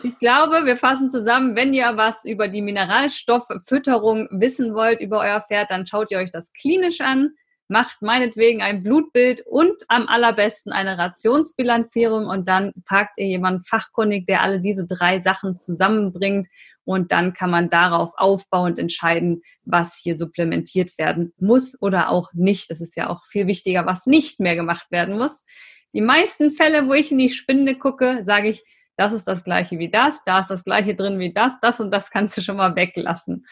Ich 0.02 0.18
glaube, 0.18 0.64
wir 0.64 0.76
fassen 0.76 1.10
zusammen, 1.10 1.56
wenn 1.56 1.74
ihr 1.74 1.96
was 1.96 2.24
über 2.24 2.46
die 2.46 2.62
Mineralstofffütterung 2.62 4.28
wissen 4.30 4.74
wollt, 4.74 5.00
über 5.00 5.20
euer 5.20 5.40
Pferd, 5.40 5.70
dann 5.70 5.86
schaut 5.86 6.10
ihr 6.10 6.18
euch 6.18 6.30
das 6.30 6.52
klinisch 6.52 7.00
an 7.00 7.32
macht 7.68 8.02
meinetwegen 8.02 8.62
ein 8.62 8.82
Blutbild 8.82 9.42
und 9.46 9.74
am 9.88 10.08
allerbesten 10.08 10.72
eine 10.72 10.98
Rationsbilanzierung 10.98 12.26
und 12.26 12.48
dann 12.48 12.72
packt 12.84 13.18
ihr 13.18 13.26
jemanden 13.26 13.62
fachkundig, 13.62 14.26
der 14.26 14.42
alle 14.42 14.60
diese 14.60 14.86
drei 14.86 15.18
Sachen 15.20 15.58
zusammenbringt 15.58 16.46
und 16.84 17.10
dann 17.10 17.34
kann 17.34 17.50
man 17.50 17.68
darauf 17.68 18.12
aufbauend 18.16 18.78
entscheiden, 18.78 19.42
was 19.64 19.98
hier 20.00 20.16
supplementiert 20.16 20.96
werden 20.98 21.32
muss 21.38 21.80
oder 21.80 22.10
auch 22.10 22.32
nicht. 22.32 22.70
Das 22.70 22.80
ist 22.80 22.96
ja 22.96 23.10
auch 23.10 23.24
viel 23.26 23.46
wichtiger, 23.48 23.86
was 23.86 24.06
nicht 24.06 24.38
mehr 24.38 24.54
gemacht 24.54 24.86
werden 24.90 25.18
muss. 25.18 25.44
die 25.92 26.00
meisten 26.00 26.52
Fälle, 26.52 26.88
wo 26.88 26.92
ich 26.92 27.10
in 27.10 27.18
die 27.18 27.30
Spinde 27.30 27.74
gucke, 27.74 28.20
sage 28.22 28.48
ich, 28.48 28.62
das 28.96 29.12
ist 29.12 29.26
das 29.26 29.44
gleiche 29.44 29.78
wie 29.78 29.90
das, 29.90 30.24
da 30.24 30.40
ist 30.40 30.48
das 30.48 30.64
gleiche 30.64 30.94
drin 30.94 31.18
wie 31.18 31.32
das, 31.32 31.60
das 31.60 31.80
und 31.80 31.90
das 31.90 32.10
kannst 32.10 32.36
du 32.36 32.42
schon 32.42 32.56
mal 32.56 32.76
weglassen. 32.76 33.46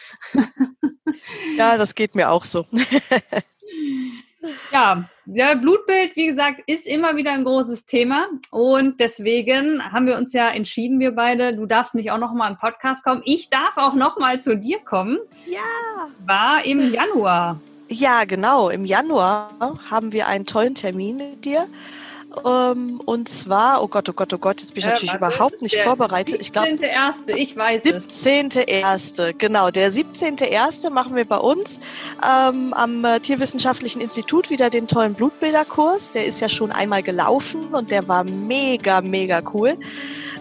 ja, 1.57 1.77
das 1.77 1.95
geht 1.95 2.15
mir 2.15 2.31
auch 2.31 2.45
so. 2.45 2.67
ja, 4.73 5.09
der 5.25 5.57
Blutbild, 5.57 6.17
wie 6.17 6.27
gesagt, 6.27 6.61
ist 6.67 6.87
immer 6.87 7.17
wieder 7.17 7.33
ein 7.33 7.45
großes 7.45 7.87
Thema 7.87 8.27
und 8.51 9.01
deswegen 9.01 9.83
haben 9.93 10.07
wir 10.07 10.17
uns 10.17 10.33
ja 10.33 10.49
entschieden, 10.51 11.01
wir 11.01 11.13
beide, 11.13 11.55
du 11.55 11.67
darfst 11.67 11.95
nicht 11.95 12.11
auch 12.11 12.19
noch 12.19 12.33
mal 12.33 12.51
im 12.51 12.59
Podcast 12.59 13.05
kommen, 13.05 13.23
ich 13.25 13.49
darf 13.49 13.77
auch 13.77 13.95
noch 13.95 14.19
mal 14.19 14.41
zu 14.41 14.57
dir 14.57 14.79
kommen. 14.81 15.19
Ja. 15.47 15.61
War 16.27 16.65
im 16.65 16.79
Januar. 16.93 17.61
Ja, 17.89 18.25
genau. 18.25 18.71
Im 18.71 18.85
Januar 18.85 19.51
haben 19.91 20.13
wir 20.13 20.27
einen 20.27 20.47
tollen 20.47 20.75
Termin 20.75 21.19
mit 21.19 21.45
dir. 21.45 21.67
Ähm, 22.45 23.01
und 23.05 23.29
zwar, 23.29 23.83
oh 23.83 23.89
Gott, 23.89 24.09
oh 24.09 24.13
Gott, 24.13 24.33
oh 24.33 24.39
Gott, 24.39 24.61
jetzt 24.61 24.75
bin 24.75 24.81
ich 24.81 24.87
äh, 24.87 24.91
natürlich 24.91 25.15
überhaupt 25.15 25.63
nicht 25.63 25.77
vorbereitet. 25.77 26.41
Ich 26.41 26.53
glaube, 26.53 26.69
17.1., 26.69 27.35
ich 27.35 27.57
weiß 27.57 27.83
17. 27.83 28.47
es. 28.49 29.17
17.1., 29.17 29.35
genau. 29.39 29.71
Der 29.71 29.91
17.1. 29.91 30.91
machen 30.91 31.17
wir 31.17 31.25
bei 31.25 31.39
uns 31.39 31.81
ähm, 32.23 32.73
am 32.75 33.05
äh, 33.05 33.21
Tierwissenschaftlichen 33.21 34.01
Institut 34.01 34.51
wieder 34.51 34.71
den 34.71 34.87
tollen 34.87 35.15
Blutbilderkurs. 35.15 36.11
Der 36.13 36.27
ist 36.27 36.41
ja 36.41 36.49
schon 36.49 36.73
einmal 36.73 37.03
gelaufen 37.03 37.75
und 37.75 37.91
der 37.91 38.09
war 38.09 38.25
mega, 38.25 39.01
mega 39.01 39.43
cool. 39.53 39.77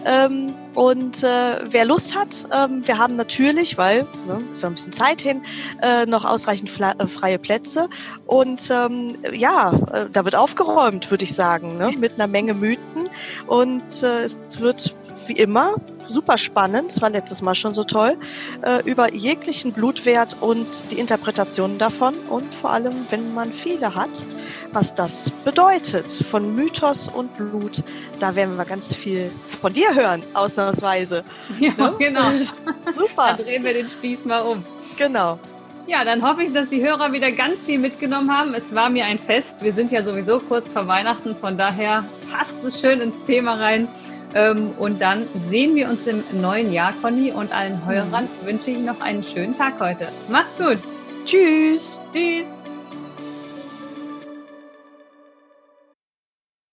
Ähm, 0.04 0.54
und 0.74 1.22
äh, 1.22 1.60
wer 1.70 1.84
Lust 1.84 2.14
hat, 2.14 2.48
ähm, 2.52 2.86
wir 2.86 2.98
haben 2.98 3.16
natürlich, 3.16 3.78
weil 3.78 4.06
ne, 4.26 4.42
ist 4.52 4.62
noch 4.62 4.70
ein 4.70 4.74
bisschen 4.74 4.92
Zeit 4.92 5.20
hin, 5.20 5.42
äh, 5.82 6.04
noch 6.06 6.24
ausreichend 6.24 6.70
äh, 6.80 7.06
freie 7.06 7.38
Plätze. 7.38 7.88
Und 8.26 8.70
ähm, 8.70 9.16
ja, 9.32 9.72
äh, 9.92 10.06
da 10.12 10.24
wird 10.24 10.36
aufgeräumt, 10.36 11.10
würde 11.10 11.24
ich 11.24 11.34
sagen, 11.34 11.78
ne, 11.78 11.92
mit 11.98 12.14
einer 12.14 12.26
Menge 12.26 12.54
Mythen. 12.54 13.08
Und 13.46 14.02
äh, 14.02 14.24
es 14.24 14.60
wird 14.60 14.94
wie 15.26 15.34
immer 15.34 15.76
super 16.06 16.38
spannend, 16.38 16.92
es 16.92 17.02
war 17.02 17.10
letztes 17.10 17.42
Mal 17.42 17.54
schon 17.54 17.74
so 17.74 17.84
toll, 17.84 18.16
äh, 18.62 18.82
über 18.84 19.12
jeglichen 19.14 19.72
Blutwert 19.72 20.36
und 20.40 20.92
die 20.92 20.98
Interpretationen 20.98 21.78
davon 21.78 22.14
und 22.30 22.52
vor 22.52 22.70
allem, 22.70 22.94
wenn 23.10 23.34
man 23.34 23.52
viele 23.52 23.94
hat, 23.94 24.24
was 24.72 24.94
das 24.94 25.30
bedeutet 25.44 26.10
von 26.10 26.54
Mythos 26.54 27.08
und 27.08 27.36
Blut. 27.36 27.82
Da 28.20 28.36
werden 28.36 28.56
wir 28.56 28.64
ganz 28.64 28.94
viel 28.94 29.30
von 29.60 29.72
dir 29.72 29.94
hören, 29.94 30.22
ausnahmsweise. 30.34 31.24
Ja, 31.58 31.72
ne? 31.76 31.94
genau. 31.98 32.30
super. 32.92 33.34
Dann 33.36 33.46
drehen 33.46 33.64
wir 33.64 33.74
den 33.74 33.86
Spieß 33.86 34.24
mal 34.24 34.40
um. 34.40 34.64
Genau. 34.96 35.38
Ja, 35.86 36.02
dann 36.02 36.26
hoffe 36.26 36.44
ich, 36.44 36.52
dass 36.52 36.70
die 36.70 36.82
Hörer 36.82 37.12
wieder 37.12 37.30
ganz 37.30 37.64
viel 37.66 37.78
mitgenommen 37.78 38.34
haben. 38.34 38.54
Es 38.54 38.74
war 38.74 38.88
mir 38.88 39.04
ein 39.04 39.18
Fest. 39.18 39.62
Wir 39.62 39.72
sind 39.72 39.92
ja 39.92 40.02
sowieso 40.02 40.40
kurz 40.40 40.72
vor 40.72 40.86
Weihnachten, 40.86 41.36
von 41.36 41.58
daher 41.58 42.04
passt 42.32 42.64
es 42.64 42.80
schön 42.80 43.00
ins 43.00 43.22
Thema 43.24 43.54
rein. 43.54 43.86
Ähm, 44.34 44.70
und 44.78 45.00
dann 45.00 45.26
sehen 45.48 45.74
wir 45.74 45.88
uns 45.88 46.06
im 46.06 46.24
neuen 46.40 46.72
Jahr, 46.72 46.92
Conny, 47.00 47.32
und 47.32 47.52
allen 47.52 47.84
Hörern 47.86 48.28
mhm. 48.42 48.46
wünsche 48.46 48.70
ich 48.70 48.78
noch 48.78 49.00
einen 49.00 49.22
schönen 49.22 49.56
Tag 49.56 49.80
heute. 49.80 50.08
Mach's 50.28 50.56
gut. 50.58 50.78
Tschüss. 51.24 51.98
Tschüss. 52.12 52.53